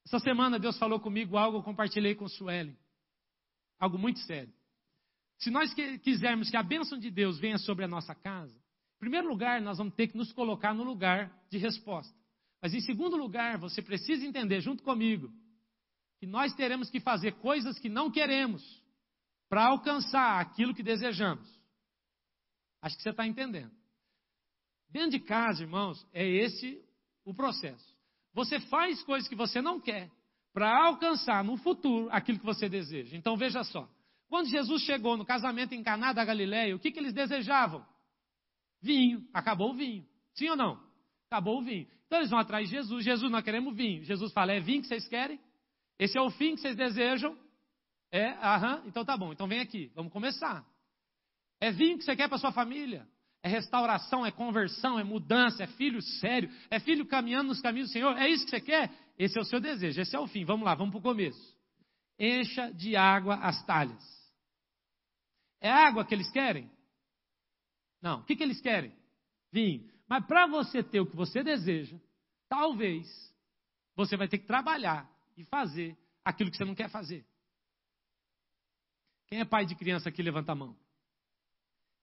[0.06, 2.78] essa semana Deus falou comigo algo, eu compartilhei com Suelen.
[3.78, 4.54] Algo muito sério.
[5.38, 9.28] Se nós quisermos que a bênção de Deus venha sobre a nossa casa, em primeiro
[9.28, 12.16] lugar, nós vamos ter que nos colocar no lugar de resposta.
[12.62, 15.34] Mas em segundo lugar, você precisa entender junto comigo
[16.22, 18.62] que nós teremos que fazer coisas que não queremos
[19.50, 21.50] para alcançar aquilo que desejamos.
[22.80, 23.72] Acho que você está entendendo.
[24.88, 26.80] Dentro de casa, irmãos, é esse
[27.26, 27.98] o processo.
[28.34, 30.12] Você faz coisas que você não quer
[30.54, 33.18] para alcançar no futuro aquilo que você deseja.
[33.18, 33.90] Então veja só.
[34.30, 37.84] Quando Jesus chegou no casamento em Caná da Galileia, o que, que eles desejavam?
[38.80, 39.28] Vinho.
[39.34, 40.06] Acabou o vinho.
[40.36, 40.80] Sim ou não?
[41.32, 41.88] Acabou o vinho.
[42.06, 43.04] Então eles vão atrás de Jesus.
[43.04, 44.04] Jesus, nós queremos vinho.
[44.04, 45.40] Jesus fala: é vinho que vocês querem?
[46.02, 47.38] Esse é o fim que vocês desejam?
[48.12, 49.32] É, aham, então tá bom.
[49.32, 50.66] Então vem aqui, vamos começar.
[51.60, 53.08] É vinho que você quer para sua família?
[53.44, 57.94] É restauração, é conversão, é mudança, é filho sério, é filho caminhando nos caminhos do
[57.94, 58.18] Senhor.
[58.18, 58.92] É isso que você quer?
[59.16, 60.44] Esse é o seu desejo, esse é o fim.
[60.44, 61.56] Vamos lá, vamos para o começo.
[62.18, 64.04] Encha de água as talhas.
[65.62, 66.68] É água que eles querem?
[68.02, 68.22] Não.
[68.22, 68.92] O que, que eles querem?
[69.52, 69.88] Vinho.
[70.10, 71.96] Mas para você ter o que você deseja,
[72.50, 73.08] talvez
[73.96, 77.26] você vai ter que trabalhar e fazer aquilo que você não quer fazer.
[79.28, 80.76] Quem é pai de criança aqui, levanta a mão.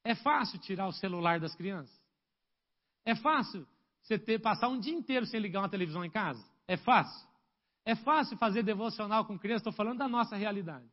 [0.05, 1.95] É fácil tirar o celular das crianças?
[3.05, 3.67] É fácil
[4.03, 6.43] você ter, passar um dia inteiro sem ligar uma televisão em casa?
[6.67, 7.29] É fácil?
[7.85, 9.61] É fácil fazer devocional com criança?
[9.61, 10.89] Estou falando da nossa realidade.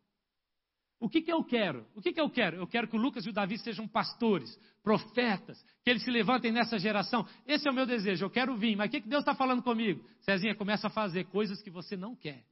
[1.00, 1.86] O que, que eu quero?
[1.94, 2.58] O que, que eu quero?
[2.58, 6.52] Eu quero que o Lucas e o Davi sejam pastores, profetas, que eles se levantem
[6.52, 7.28] nessa geração.
[7.46, 8.76] Esse é o meu desejo, eu quero vir.
[8.76, 10.08] Mas o que, que Deus está falando comigo?
[10.22, 12.46] Cezinha, começa a fazer coisas que você não quer.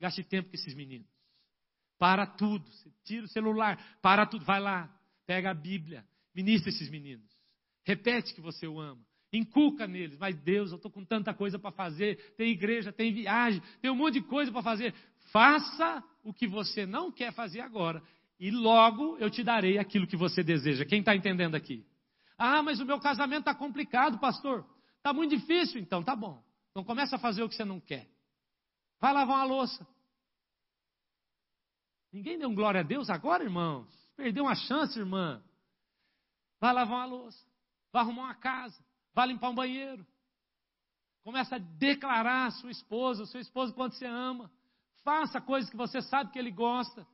[0.00, 1.08] Gaste tempo com esses meninos.
[1.98, 2.68] Para tudo.
[2.70, 4.44] Você tira o celular, para tudo.
[4.44, 4.92] Vai lá,
[5.28, 7.30] Pega a Bíblia, ministra esses meninos.
[7.84, 9.06] Repete que você o ama.
[9.30, 10.16] Inculca neles.
[10.18, 12.32] Mas Deus, eu estou com tanta coisa para fazer.
[12.34, 14.94] Tem igreja, tem viagem, tem um monte de coisa para fazer.
[15.30, 18.02] Faça o que você não quer fazer agora.
[18.38, 20.84] E logo eu te darei aquilo que você deseja.
[20.84, 21.84] Quem está entendendo aqui?
[22.36, 24.64] Ah, mas o meu casamento está complicado, pastor.
[24.98, 25.80] Está muito difícil.
[25.80, 26.42] Então tá bom.
[26.70, 28.08] Então começa a fazer o que você não quer.
[29.00, 29.86] Vai lavar uma louça.
[32.12, 33.88] Ninguém deu um glória a Deus agora, irmãos?
[34.16, 35.42] Perdeu uma chance, irmã.
[36.60, 37.46] Vai lavar uma louça,
[37.92, 40.06] vai arrumar uma casa, vai limpar um banheiro.
[41.22, 44.50] Começa a declarar a sua esposa, o seu esposo quanto você ama.
[45.08, 47.06] Faça coisas que você sabe que ele gosta.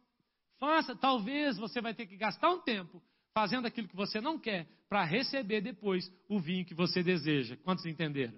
[0.59, 3.01] Faça, talvez você vai ter que gastar um tempo
[3.33, 7.57] fazendo aquilo que você não quer para receber depois o vinho que você deseja.
[7.59, 8.35] Quantos entenderam?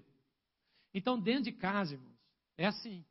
[0.93, 2.19] Então, dentro de casa, irmãos,
[2.59, 3.03] é assim.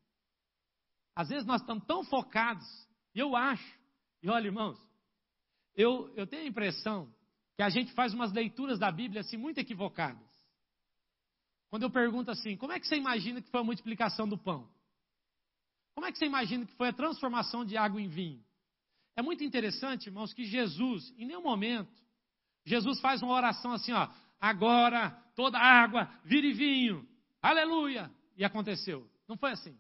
[1.16, 2.68] Às vezes nós estamos tão focados,
[3.16, 3.80] e eu acho,
[4.22, 4.78] e olha, irmãos,
[5.74, 7.12] eu, eu tenho a impressão
[7.56, 10.30] que a gente faz umas leituras da Bíblia assim muito equivocadas.
[11.72, 14.75] Quando eu pergunto assim, como é que você imagina que foi a multiplicação do pão?
[15.96, 18.44] Como é que você imagina que foi a transformação de água em vinho?
[19.16, 22.04] É muito interessante, irmãos, que Jesus, em nenhum momento,
[22.66, 27.08] Jesus faz uma oração assim, ó, agora toda água vire vinho,
[27.42, 29.10] aleluia, e aconteceu.
[29.28, 29.80] Não foi assim.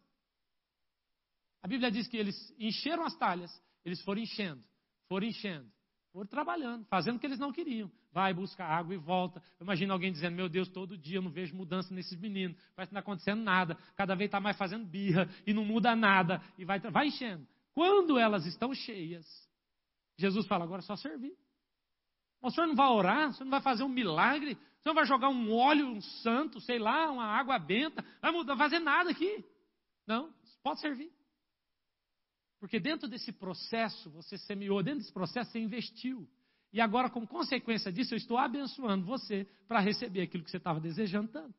[1.61, 3.51] A Bíblia diz que eles encheram as talhas,
[3.83, 4.63] eles foram enchendo,
[5.09, 5.69] foram enchendo,
[6.13, 7.91] foram trabalhando, fazendo o que eles não queriam.
[8.15, 9.43] Vai, busca água e volta.
[9.59, 12.55] Imagina alguém dizendo: Meu Deus, todo dia eu não vejo mudança nesses meninos.
[12.73, 13.77] Parece que não está acontecendo nada.
[13.93, 16.41] Cada vez está mais fazendo birra e não muda nada.
[16.57, 17.45] E vai, vai enchendo.
[17.73, 19.27] Quando elas estão cheias,
[20.17, 21.35] Jesus fala: Agora é só servir.
[22.41, 23.31] O senhor não vai orar?
[23.31, 24.53] O senhor não vai fazer um milagre?
[24.53, 28.01] O senhor não vai jogar um óleo, um santo, sei lá, uma água benta?
[28.21, 29.43] Vai mudar, fazer nada aqui.
[30.07, 31.11] Não, pode servir.
[32.61, 36.25] Porque dentro desse processo você semeou, dentro desse processo você investiu.
[36.75, 40.77] E agora, como consequência disso, eu estou abençoando você para receber aquilo que você estava
[40.77, 41.57] desejando tanto.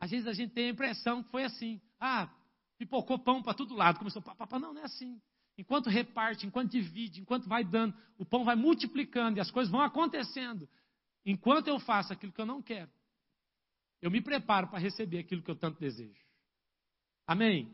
[0.00, 1.78] Às vezes a gente tem a impressão que foi assim.
[2.00, 2.34] Ah,
[2.78, 3.98] pipocou pão para todo lado.
[3.98, 5.20] Começou, papá, não, não é assim.
[5.58, 9.82] Enquanto reparte, enquanto divide, enquanto vai dando, o pão vai multiplicando e as coisas vão
[9.82, 10.66] acontecendo.
[11.22, 12.90] Enquanto eu faço aquilo que eu não quero,
[14.00, 16.24] eu me preparo para receber aquilo que eu tanto desejo.
[17.26, 17.70] Amém?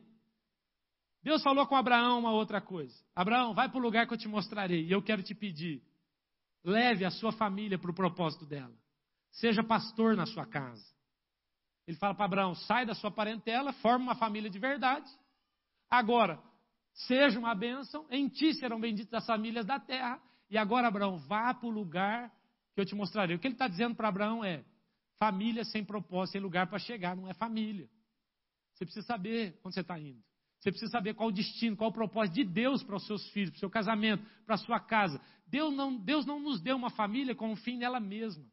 [1.23, 2.95] Deus falou com Abraão uma outra coisa.
[3.14, 4.85] Abraão, vai para o lugar que eu te mostrarei.
[4.85, 5.83] E eu quero te pedir:
[6.64, 8.75] leve a sua família para o propósito dela.
[9.33, 10.85] Seja pastor na sua casa.
[11.87, 15.11] Ele fala para Abraão: sai da sua parentela, forma uma família de verdade.
[15.91, 16.41] Agora,
[16.93, 20.21] seja uma bênção, em ti serão benditas as famílias da terra.
[20.51, 22.33] E agora, Abraão, vá para o lugar
[22.75, 23.37] que eu te mostrarei.
[23.37, 24.64] O que ele está dizendo para Abraão é:
[25.19, 27.89] família sem propósito, sem lugar para chegar, não é família.
[28.75, 30.23] Você precisa saber onde você está indo.
[30.59, 33.50] Você precisa saber qual o destino, qual o propósito de Deus para os seus filhos,
[33.50, 35.20] para o seu casamento, para a sua casa.
[35.46, 38.44] Deus não, Deus não nos deu uma família com um fim nela mesma.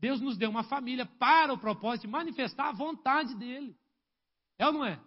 [0.00, 3.76] Deus nos deu uma família para o propósito de manifestar a vontade dele.
[4.58, 4.98] É ou não é?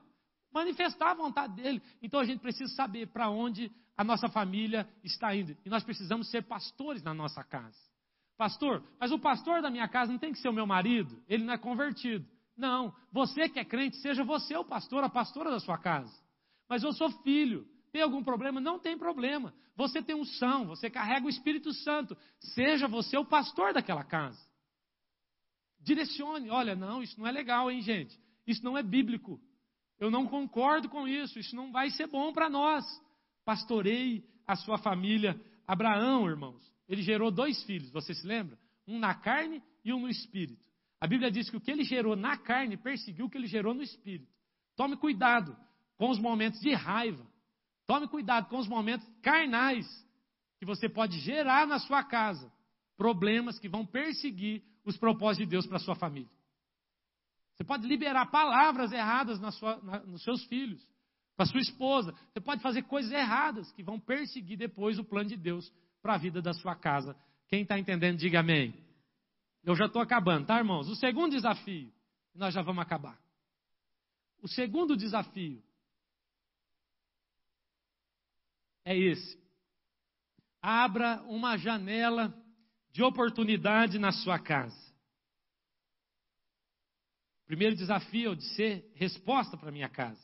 [0.53, 1.81] Manifestar a vontade dele.
[2.01, 5.57] Então a gente precisa saber para onde a nossa família está indo.
[5.65, 7.77] E nós precisamos ser pastores na nossa casa.
[8.37, 11.43] Pastor, mas o pastor da minha casa não tem que ser o meu marido, ele
[11.43, 12.25] não é convertido.
[12.55, 16.13] Não, você que é crente, seja você o pastor, a pastora da sua casa.
[16.69, 18.59] Mas eu sou filho, tem algum problema?
[18.59, 19.53] Não tem problema.
[19.75, 22.15] Você tem unção, você carrega o Espírito Santo.
[22.39, 24.39] Seja você o pastor daquela casa.
[25.79, 26.49] Direcione.
[26.49, 28.17] Olha, não, isso não é legal, hein, gente?
[28.45, 29.39] Isso não é bíblico.
[29.99, 31.39] Eu não concordo com isso.
[31.39, 32.85] Isso não vai ser bom para nós.
[33.43, 35.39] Pastorei a sua família.
[35.67, 38.57] Abraão, irmãos, ele gerou dois filhos, você se lembra?
[38.87, 40.62] um na carne e um no espírito.
[41.03, 43.73] A Bíblia diz que o que ele gerou na carne perseguiu o que ele gerou
[43.73, 44.31] no espírito.
[44.73, 45.53] Tome cuidado
[45.97, 47.27] com os momentos de raiva.
[47.85, 49.85] Tome cuidado com os momentos carnais
[50.57, 52.49] que você pode gerar na sua casa.
[52.95, 56.31] Problemas que vão perseguir os propósitos de Deus para sua família.
[57.53, 60.81] Você pode liberar palavras erradas na sua, na, nos seus filhos,
[61.35, 62.15] para sua esposa.
[62.31, 65.69] Você pode fazer coisas erradas que vão perseguir depois o plano de Deus
[66.01, 67.13] para a vida da sua casa.
[67.49, 68.73] Quem está entendendo, diga amém.
[69.63, 70.89] Eu já estou acabando, tá, irmãos?
[70.89, 71.91] O segundo desafio,
[72.35, 73.17] nós já vamos acabar.
[74.41, 75.63] O segundo desafio
[78.83, 79.41] é esse.
[80.61, 82.33] Abra uma janela
[82.91, 84.77] de oportunidade na sua casa.
[87.43, 90.21] O primeiro desafio é o de ser resposta para minha casa.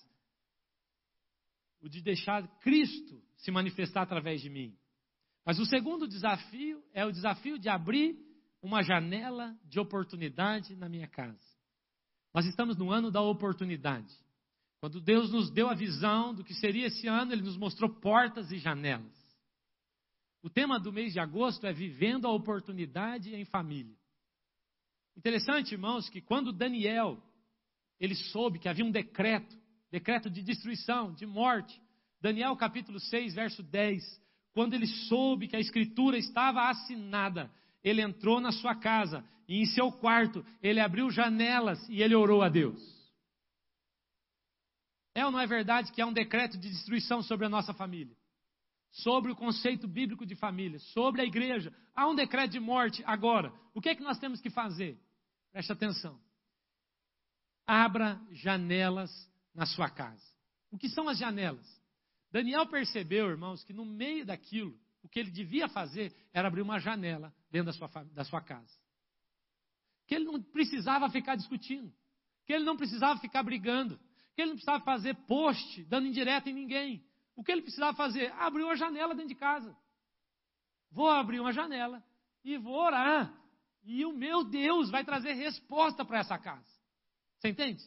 [1.82, 4.78] O de deixar Cristo se manifestar através de mim.
[5.46, 8.18] Mas o segundo desafio é o desafio de abrir
[8.62, 11.40] uma janela de oportunidade na minha casa.
[12.34, 14.14] Nós estamos no ano da oportunidade.
[14.80, 18.52] Quando Deus nos deu a visão do que seria esse ano, Ele nos mostrou portas
[18.52, 19.18] e janelas.
[20.42, 23.96] O tema do mês de agosto é Vivendo a Oportunidade em Família.
[25.18, 27.22] Interessante, irmãos, que quando Daniel
[28.00, 29.54] ele soube que havia um decreto,
[29.92, 31.82] decreto de destruição, de morte,
[32.22, 34.02] Daniel capítulo 6, verso 10,
[34.54, 37.52] quando ele soube que a escritura estava assinada,
[37.84, 42.42] ele entrou na sua casa e em seu quarto ele abriu janelas e ele orou
[42.42, 42.80] a Deus.
[45.16, 48.16] É ou não é verdade que há um decreto de destruição sobre a nossa família?
[48.92, 51.74] Sobre o conceito bíblico de família, sobre a igreja.
[51.96, 53.54] Há um decreto de morte agora.
[53.74, 55.00] O que é que nós temos que fazer?
[55.52, 56.20] Preste atenção.
[57.68, 59.12] Abra janelas
[59.54, 60.24] na sua casa.
[60.72, 61.68] O que são as janelas?
[62.32, 66.80] Daniel percebeu, irmãos, que no meio daquilo, o que ele devia fazer era abrir uma
[66.80, 68.74] janela dentro da sua, da sua casa.
[70.08, 71.94] Que ele não precisava ficar discutindo,
[72.46, 74.00] que ele não precisava ficar brigando,
[74.36, 77.06] que ele não precisava fazer post dando indireta em ninguém.
[77.36, 78.32] O que ele precisava fazer?
[78.34, 79.76] Abrir uma janela dentro de casa.
[80.92, 82.04] Vou abrir uma janela
[82.44, 83.34] e vou orar.
[83.84, 86.68] E o meu Deus vai trazer resposta para essa casa.
[87.38, 87.84] Você entende?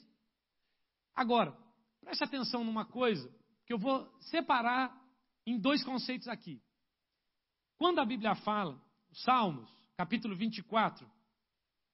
[1.14, 1.56] Agora,
[2.00, 3.30] preste atenção numa coisa
[3.66, 4.98] que eu vou separar
[5.46, 6.62] em dois conceitos aqui.
[7.82, 8.80] Quando a Bíblia fala,
[9.10, 11.04] Salmos, capítulo 24,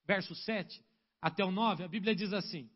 [0.04, 0.84] verso 7
[1.18, 2.68] até o 9, a Bíblia diz assim: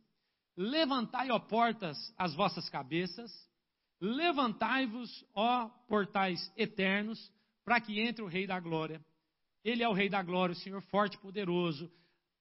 [0.56, 3.30] Levantai, ó portas, as vossas cabeças,
[4.00, 7.30] levantai-vos, ó portais eternos,
[7.62, 8.98] para que entre o Rei da Glória.
[9.62, 11.92] Ele é o Rei da Glória, o Senhor forte e poderoso,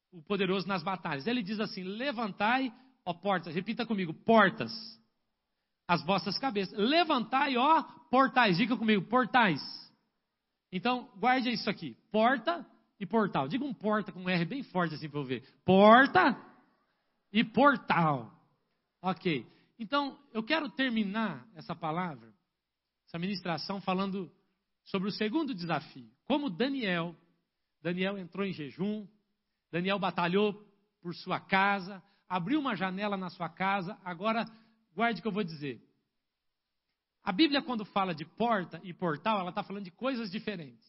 [0.09, 1.27] o poderoso nas batalhas.
[1.27, 4.71] Ele diz assim: Levantai, ó portas, repita comigo, portas,
[5.85, 6.79] as vossas cabeças.
[6.79, 9.61] Levantai, ó portais, diga comigo, portais.
[10.71, 12.65] Então, guarde isso aqui: porta
[12.99, 13.47] e portal.
[13.47, 15.43] Diga um porta com um R bem forte assim para eu ver.
[15.65, 16.37] Porta
[17.31, 18.31] e portal.
[19.01, 19.45] Ok.
[19.79, 22.31] Então, eu quero terminar essa palavra,
[23.07, 24.31] essa ministração, falando
[24.83, 26.09] sobre o segundo desafio.
[26.25, 27.15] Como Daniel,
[27.81, 29.07] Daniel entrou em jejum,
[29.71, 30.53] Daniel batalhou
[31.01, 33.97] por sua casa, abriu uma janela na sua casa.
[34.05, 34.45] Agora,
[34.93, 35.81] guarde o que eu vou dizer.
[37.23, 40.87] A Bíblia, quando fala de porta e portal, ela está falando de coisas diferentes.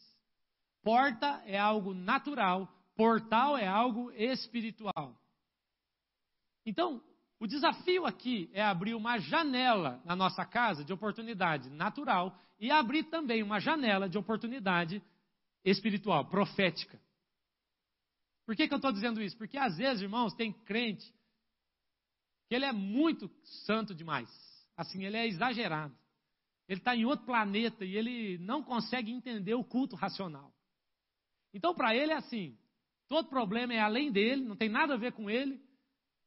[0.82, 2.66] Porta é algo natural,
[2.96, 5.16] portal é algo espiritual.
[6.64, 7.02] Então,
[7.38, 13.04] o desafio aqui é abrir uma janela na nossa casa de oportunidade natural e abrir
[13.04, 15.02] também uma janela de oportunidade
[15.64, 17.00] espiritual, profética.
[18.46, 19.36] Por que, que eu estou dizendo isso?
[19.36, 21.12] Porque às vezes, irmãos, tem crente
[22.48, 23.30] que ele é muito
[23.64, 24.28] santo demais.
[24.76, 25.96] Assim, ele é exagerado.
[26.68, 30.52] Ele está em outro planeta e ele não consegue entender o culto racional.
[31.52, 32.56] Então, para ele é assim:
[33.08, 35.60] todo problema é além dele, não tem nada a ver com ele,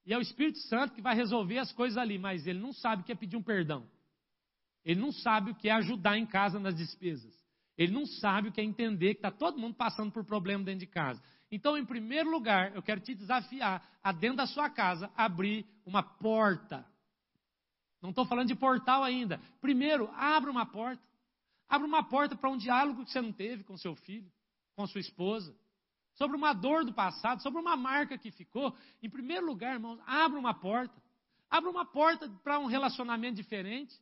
[0.05, 3.01] e é o Espírito Santo que vai resolver as coisas ali, mas ele não sabe
[3.01, 3.89] o que é pedir um perdão.
[4.83, 7.33] Ele não sabe o que é ajudar em casa nas despesas.
[7.75, 10.81] Ele não sabe o que é entender que está todo mundo passando por problema dentro
[10.81, 11.21] de casa.
[11.51, 16.03] Então, em primeiro lugar, eu quero te desafiar a dentro da sua casa abrir uma
[16.03, 16.85] porta
[18.05, 19.39] não estou falando de portal ainda.
[19.59, 21.03] Primeiro, abra uma porta.
[21.67, 24.31] Abra uma porta para um diálogo que você não teve com seu filho,
[24.75, 25.55] com sua esposa,
[26.13, 28.75] sobre uma dor do passado, sobre uma marca que ficou.
[29.01, 31.01] Em primeiro lugar, irmãos, abra uma porta.
[31.49, 33.93] Abra uma porta para um relacionamento diferente,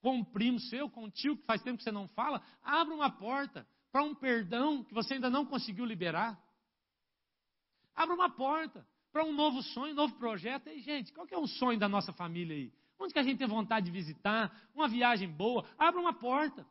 [0.00, 2.42] com um primo seu, com um tio que faz tempo que você não fala.
[2.62, 6.38] Abra uma porta para um perdão que você ainda não conseguiu liberar.
[7.94, 10.68] Abra uma porta para um novo sonho, um novo projeto.
[10.68, 12.72] E, gente, qual que é o sonho da nossa família aí?
[12.98, 14.54] Onde que a gente tem vontade de visitar?
[14.74, 15.64] Uma viagem boa?
[15.78, 16.66] Abra uma porta.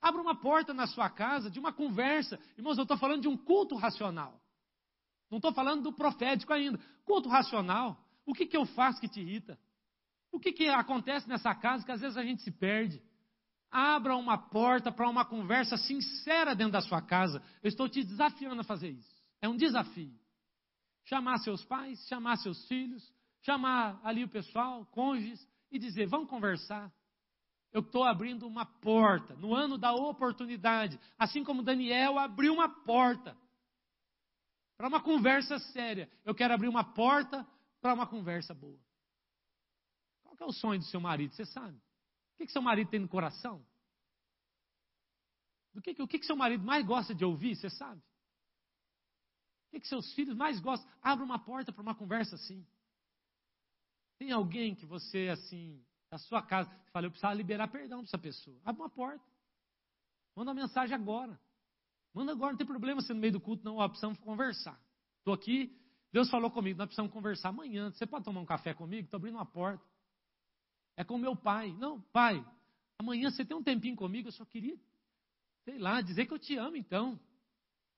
[0.00, 2.38] Abra uma porta na sua casa de uma conversa.
[2.56, 4.40] Irmãos, eu estou falando de um culto racional.
[5.30, 6.78] Não estou falando do profético ainda.
[7.04, 8.02] Culto racional.
[8.24, 9.58] O que, que eu faço que te irrita?
[10.30, 13.02] O que, que acontece nessa casa que às vezes a gente se perde?
[13.70, 17.42] Abra uma porta para uma conversa sincera dentro da sua casa.
[17.62, 19.22] Eu estou te desafiando a fazer isso.
[19.40, 20.18] É um desafio.
[21.04, 23.02] Chamar seus pais, chamar seus filhos,
[23.42, 26.92] chamar ali o pessoal, cônjuges, e dizer: vamos conversar.
[27.70, 33.36] Eu estou abrindo uma porta no ano da oportunidade, assim como Daniel abriu uma porta
[34.76, 36.10] para uma conversa séria.
[36.24, 37.46] Eu quero abrir uma porta
[37.80, 38.78] para uma conversa boa.
[40.22, 41.34] Qual é o sonho do seu marido?
[41.34, 41.76] Você sabe?
[41.76, 43.64] O que, que seu marido tem no coração?
[45.74, 47.54] Do que, o que, que seu marido mais gosta de ouvir?
[47.54, 48.00] Você sabe?
[49.66, 50.90] O que, que seus filhos mais gostam?
[51.02, 52.66] Abra uma porta para uma conversa assim.
[54.18, 58.18] Tem alguém que você, assim, da sua casa, fala, eu precisava liberar perdão para essa
[58.18, 58.58] pessoa.
[58.64, 59.24] Abre uma porta.
[60.34, 61.38] Manda uma mensagem agora.
[62.12, 63.76] Manda agora, não tem problema ser no meio do culto, não.
[63.76, 64.80] Ó, precisamos conversar.
[65.18, 65.76] Estou aqui,
[66.12, 67.90] Deus falou comigo, nós precisamos conversar amanhã.
[67.90, 69.04] Você pode tomar um café comigo?
[69.04, 69.84] Estou abrindo uma porta.
[70.96, 71.72] É com meu pai.
[71.78, 72.44] Não, pai,
[72.98, 74.76] amanhã você tem um tempinho comigo, eu só queria,
[75.64, 77.20] sei lá, dizer que eu te amo, então.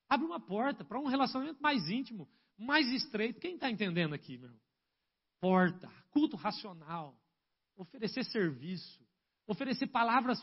[0.09, 3.39] Abre uma porta para um relacionamento mais íntimo, mais estreito.
[3.39, 4.51] Quem está entendendo aqui, meu?
[5.41, 7.17] Porta, culto racional
[7.81, 9.03] oferecer serviço,
[9.47, 10.41] oferecer palavras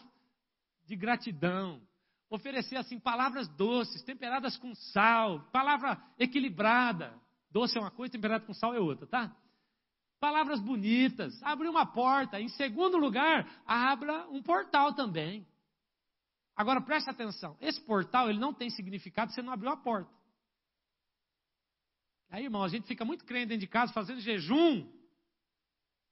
[0.84, 1.80] de gratidão,
[2.28, 7.18] oferecer assim palavras doces, temperadas com sal, palavra equilibrada.
[7.50, 9.34] Doce é uma coisa, temperada com sal é outra, tá?
[10.20, 12.40] Palavras bonitas, abrir uma porta.
[12.40, 15.46] Em segundo lugar, abra um portal também.
[16.56, 20.12] Agora preste atenção, esse portal ele não tem significado se você não abriu a porta.
[22.30, 24.86] Aí, irmão, a gente fica muito crente dentro de casa fazendo jejum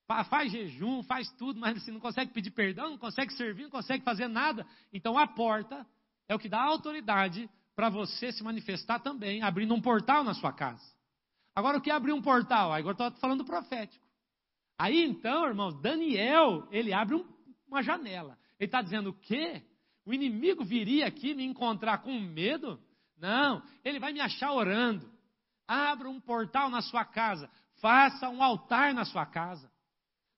[0.06, 4.04] faz jejum, faz tudo, mas você não consegue pedir perdão, não consegue servir, não consegue
[4.04, 4.66] fazer nada.
[4.92, 5.84] Então a porta
[6.28, 10.52] é o que dá autoridade para você se manifestar também, abrindo um portal na sua
[10.52, 10.84] casa.
[11.54, 12.72] Agora o que é abrir um portal?
[12.72, 14.04] Agora estou falando do profético.
[14.78, 17.26] Aí então, irmãos, Daniel, ele abre um,
[17.66, 18.38] uma janela.
[18.58, 19.62] Ele está dizendo o quê?
[20.04, 22.78] O inimigo viria aqui me encontrar com medo?
[23.18, 25.10] Não, ele vai me achar orando.
[25.66, 27.50] Abra um portal na sua casa.
[27.80, 29.70] Faça um altar na sua casa.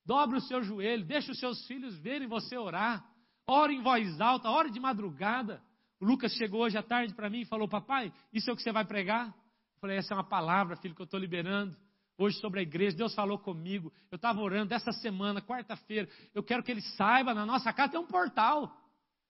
[0.05, 3.05] Dobre o seu joelho, deixe os seus filhos verem você orar.
[3.47, 5.63] Ore em voz alta, ore de madrugada.
[6.01, 8.63] O Lucas chegou hoje à tarde para mim e falou: Papai, isso é o que
[8.63, 9.29] você vai pregar?
[9.29, 11.77] Eu falei: Essa é uma palavra, filho, que eu estou liberando.
[12.17, 13.93] Hoje sobre a igreja, Deus falou comigo.
[14.11, 16.09] Eu estava orando essa semana, quarta-feira.
[16.35, 18.75] Eu quero que ele saiba, na nossa casa tem um portal.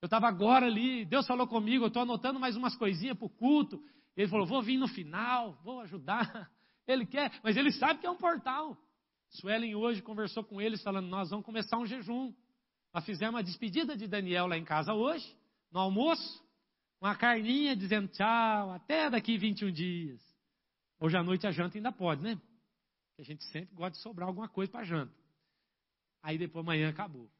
[0.00, 3.30] Eu estava agora ali, Deus falou comigo, eu estou anotando mais umas coisinhas para o
[3.30, 3.82] culto.
[4.18, 6.50] Ele falou: Vou vir no final, vou ajudar.
[6.86, 8.74] Ele quer, mas ele sabe que é um portal.
[9.28, 12.34] Suelen hoje conversou com eles falando: Nós vamos começar um jejum.
[12.94, 15.36] Nós fizemos uma despedida de Daniel lá em casa hoje,
[15.70, 16.42] no almoço,
[16.98, 20.20] uma carninha dizendo tchau, até daqui 21 dias.
[20.98, 22.40] Hoje à noite a janta ainda pode, né?
[23.18, 25.14] A gente sempre gosta de sobrar alguma coisa para janta.
[26.22, 27.30] Aí depois amanhã acabou.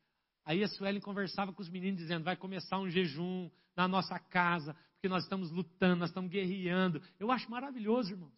[0.44, 4.76] Aí a Suelen conversava com os meninos dizendo: vai começar um jejum na nossa casa,
[4.98, 7.00] porque nós estamos lutando, nós estamos guerreando.
[7.20, 8.34] Eu acho maravilhoso, irmãos.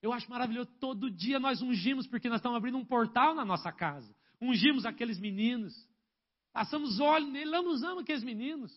[0.00, 0.70] Eu acho maravilhoso.
[0.80, 4.14] Todo dia nós ungimos, porque nós estamos abrindo um portal na nossa casa.
[4.40, 5.74] Ungimos aqueles meninos.
[6.54, 8.72] Passamos óleo nele, nós usamos aqueles meninos.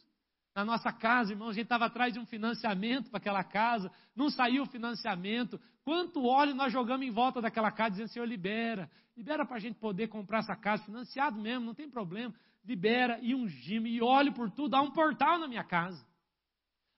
[0.53, 4.30] Na nossa casa, irmão, a gente estava atrás de um financiamento para aquela casa, não
[4.30, 5.59] saiu o financiamento.
[5.84, 8.91] Quanto óleo nós jogamos em volta daquela casa, dizendo, Senhor, libera.
[9.15, 12.36] Libera para a gente poder comprar essa casa, financiado mesmo, não tem problema.
[12.65, 14.76] Libera e ungimos, e óleo por tudo.
[14.76, 16.05] Há um portal na minha casa.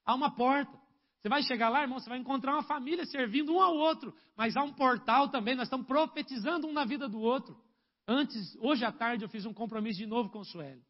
[0.05, 0.77] Há uma porta.
[1.19, 4.55] Você vai chegar lá, irmão, você vai encontrar uma família servindo um ao outro, mas
[4.55, 7.59] há um portal também, nós estamos profetizando um na vida do outro.
[8.07, 10.85] Antes, hoje à tarde, eu fiz um compromisso de novo com o Sueli.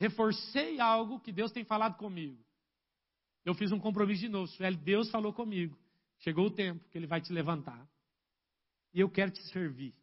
[0.00, 2.44] Reforcei algo que Deus tem falado comigo.
[3.44, 5.78] Eu fiz um compromisso de novo, Sueli, Deus falou comigo.
[6.18, 7.88] Chegou o tempo que Ele vai te levantar.
[8.92, 9.94] E eu quero te servir.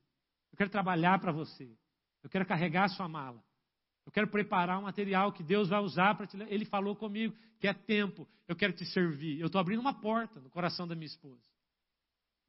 [0.52, 1.78] Eu quero trabalhar para você.
[2.24, 3.44] Eu quero carregar a sua mala.
[4.08, 6.38] Eu quero preparar um material que Deus vai usar para te.
[6.44, 8.26] Ele falou comigo que é tempo.
[8.48, 9.38] Eu quero te servir.
[9.38, 11.44] Eu estou abrindo uma porta no coração da minha esposa.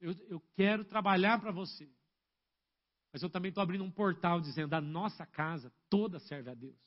[0.01, 1.91] Eu, eu quero trabalhar para você.
[3.13, 6.79] Mas eu também estou abrindo um portal dizendo: a nossa casa toda serve a Deus.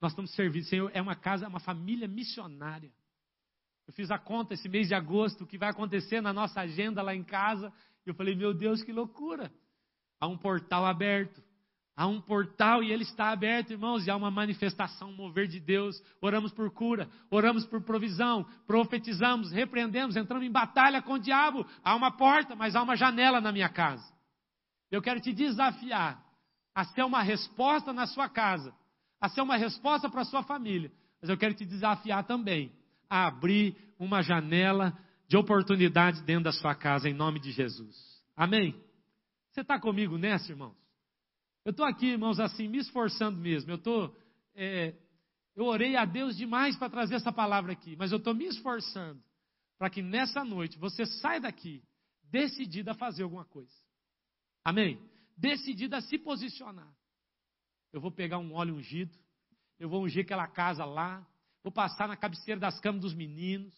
[0.00, 0.64] Nós estamos servindo.
[0.66, 2.92] Senhor, é uma casa, é uma família missionária.
[3.88, 7.02] Eu fiz a conta esse mês de agosto, o que vai acontecer na nossa agenda
[7.02, 7.72] lá em casa.
[8.06, 9.52] E eu falei: meu Deus, que loucura!
[10.20, 11.42] Há um portal aberto.
[11.96, 15.58] Há um portal e ele está aberto, irmãos, e há uma manifestação, um mover de
[15.58, 15.98] Deus.
[16.20, 21.66] Oramos por cura, oramos por provisão, profetizamos, repreendemos, entramos em batalha com o diabo.
[21.82, 24.04] Há uma porta, mas há uma janela na minha casa.
[24.90, 26.22] Eu quero te desafiar
[26.74, 28.74] a ser uma resposta na sua casa,
[29.18, 30.92] a ser uma resposta para a sua família.
[31.18, 32.70] Mas eu quero te desafiar também
[33.08, 34.92] a abrir uma janela
[35.26, 37.96] de oportunidade dentro da sua casa, em nome de Jesus.
[38.36, 38.78] Amém?
[39.50, 40.85] Você está comigo nessa, irmãos?
[41.66, 43.72] Eu estou aqui, irmãos, assim, me esforçando mesmo.
[43.72, 44.16] Eu estou.
[44.54, 44.94] É,
[45.56, 49.20] eu orei a Deus demais para trazer essa palavra aqui, mas eu estou me esforçando
[49.76, 51.82] para que nessa noite você saia daqui
[52.22, 53.74] decidida a fazer alguma coisa.
[54.64, 54.96] Amém?
[55.36, 56.94] Decidida a se posicionar.
[57.92, 59.18] Eu vou pegar um óleo ungido,
[59.76, 61.26] eu vou ungir aquela casa lá,
[61.64, 63.74] vou passar na cabeceira das camas dos meninos.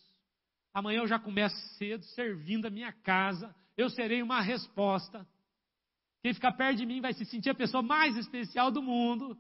[0.75, 3.57] Amanhã eu já começo cedo, servindo a minha casa.
[3.79, 5.27] Eu serei uma resposta.
[6.23, 9.39] Quem ficar perto de mim vai se sentir a pessoa mais especial do mundo.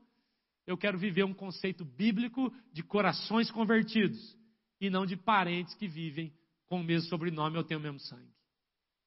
[0.66, 4.36] Eu quero viver um conceito bíblico de corações convertidos
[4.80, 6.32] e não de parentes que vivem
[6.66, 8.32] com o mesmo sobrenome ou têm o mesmo sangue.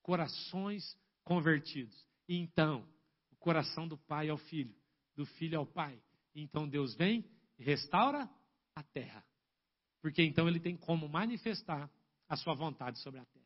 [0.01, 1.95] Corações convertidos.
[2.27, 2.87] E então,
[3.31, 4.75] o coração do pai ao filho,
[5.15, 6.01] do filho ao pai.
[6.33, 7.23] E então Deus vem
[7.57, 8.29] e restaura
[8.75, 9.23] a terra.
[10.01, 11.89] Porque então ele tem como manifestar
[12.27, 13.45] a sua vontade sobre a terra.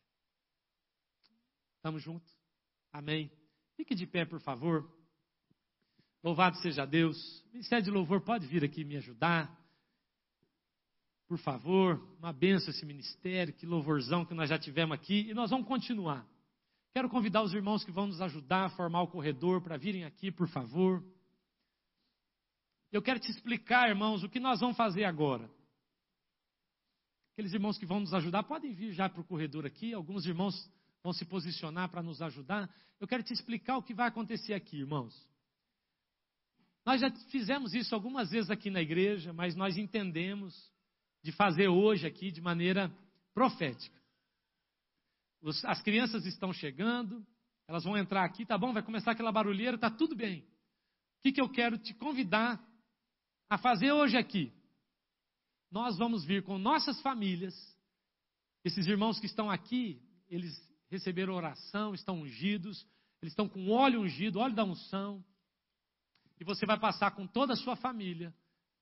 [1.78, 2.34] Estamos juntos?
[2.92, 3.30] Amém.
[3.76, 4.90] Fique de pé, por favor.
[6.24, 7.44] Louvado seja Deus.
[7.52, 9.56] Ministério de Louvor pode vir aqui me ajudar.
[11.28, 15.30] Por favor, uma benção esse ministério, que louvorzão que nós já tivemos aqui.
[15.30, 16.26] E nós vamos continuar.
[16.94, 20.32] Quero convidar os irmãos que vão nos ajudar a formar o corredor para virem aqui,
[20.32, 21.04] por favor.
[22.92, 25.52] Eu quero te explicar, irmãos, o que nós vamos fazer agora.
[27.34, 29.94] Aqueles irmãos que vão nos ajudar podem vir já para o corredor aqui.
[29.94, 30.56] Alguns irmãos
[31.06, 32.68] vão se posicionar para nos ajudar.
[33.00, 35.16] Eu quero te explicar o que vai acontecer aqui, irmãos.
[36.84, 40.56] Nós já fizemos isso algumas vezes aqui na igreja, mas nós entendemos
[41.22, 42.92] de fazer hoje aqui de maneira
[43.36, 44.02] profética.
[45.66, 47.24] as crianças estão chegando,
[47.68, 48.74] elas vão entrar aqui, tá bom?
[48.74, 50.40] Vai começar aquela barulheira, tá tudo bem.
[50.40, 52.60] O que, que eu quero te convidar
[53.48, 54.52] a fazer hoje aqui?
[55.70, 57.54] Nós vamos vir com nossas famílias.
[58.64, 62.86] Esses irmãos que estão aqui, eles receberam oração, estão ungidos,
[63.22, 65.24] eles estão com óleo ungido, óleo da unção.
[66.40, 68.34] E você vai passar com toda a sua família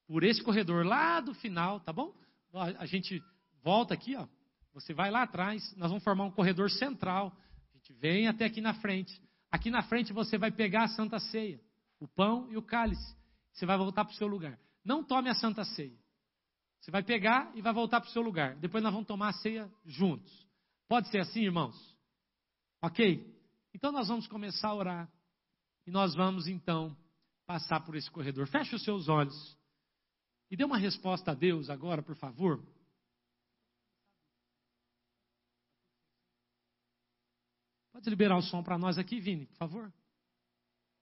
[0.07, 2.13] por esse corredor lá do final, tá bom?
[2.53, 3.21] A gente
[3.63, 4.27] volta aqui, ó.
[4.73, 7.35] Você vai lá atrás, nós vamos formar um corredor central.
[7.73, 9.21] A gente vem até aqui na frente.
[9.51, 11.61] Aqui na frente você vai pegar a Santa Ceia,
[11.99, 13.15] o pão e o cálice.
[13.53, 14.59] Você vai voltar para o seu lugar.
[14.83, 15.97] Não tome a Santa Ceia.
[16.81, 18.55] Você vai pegar e vai voltar para o seu lugar.
[18.55, 20.31] Depois nós vamos tomar a ceia juntos.
[20.87, 21.92] Pode ser assim, irmãos?
[22.83, 23.25] Ok?
[23.73, 25.11] Então nós vamos começar a orar.
[25.87, 26.95] E nós vamos então
[27.45, 28.45] passar por esse corredor.
[28.47, 29.57] Feche os seus olhos.
[30.51, 32.61] E dê uma resposta a Deus agora, por favor.
[37.93, 39.93] Pode liberar o som para nós aqui, Vini, por favor?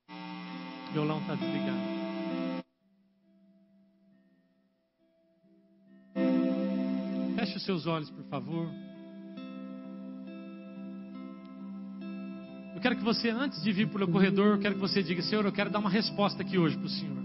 [0.07, 1.79] O violão está desligado.
[7.37, 8.90] Feche os seus olhos, por favor.
[12.81, 15.21] Eu quero que você, antes de vir para o corredor, eu quero que você diga,
[15.21, 17.20] Senhor, eu quero dar uma resposta aqui hoje para o Senhor.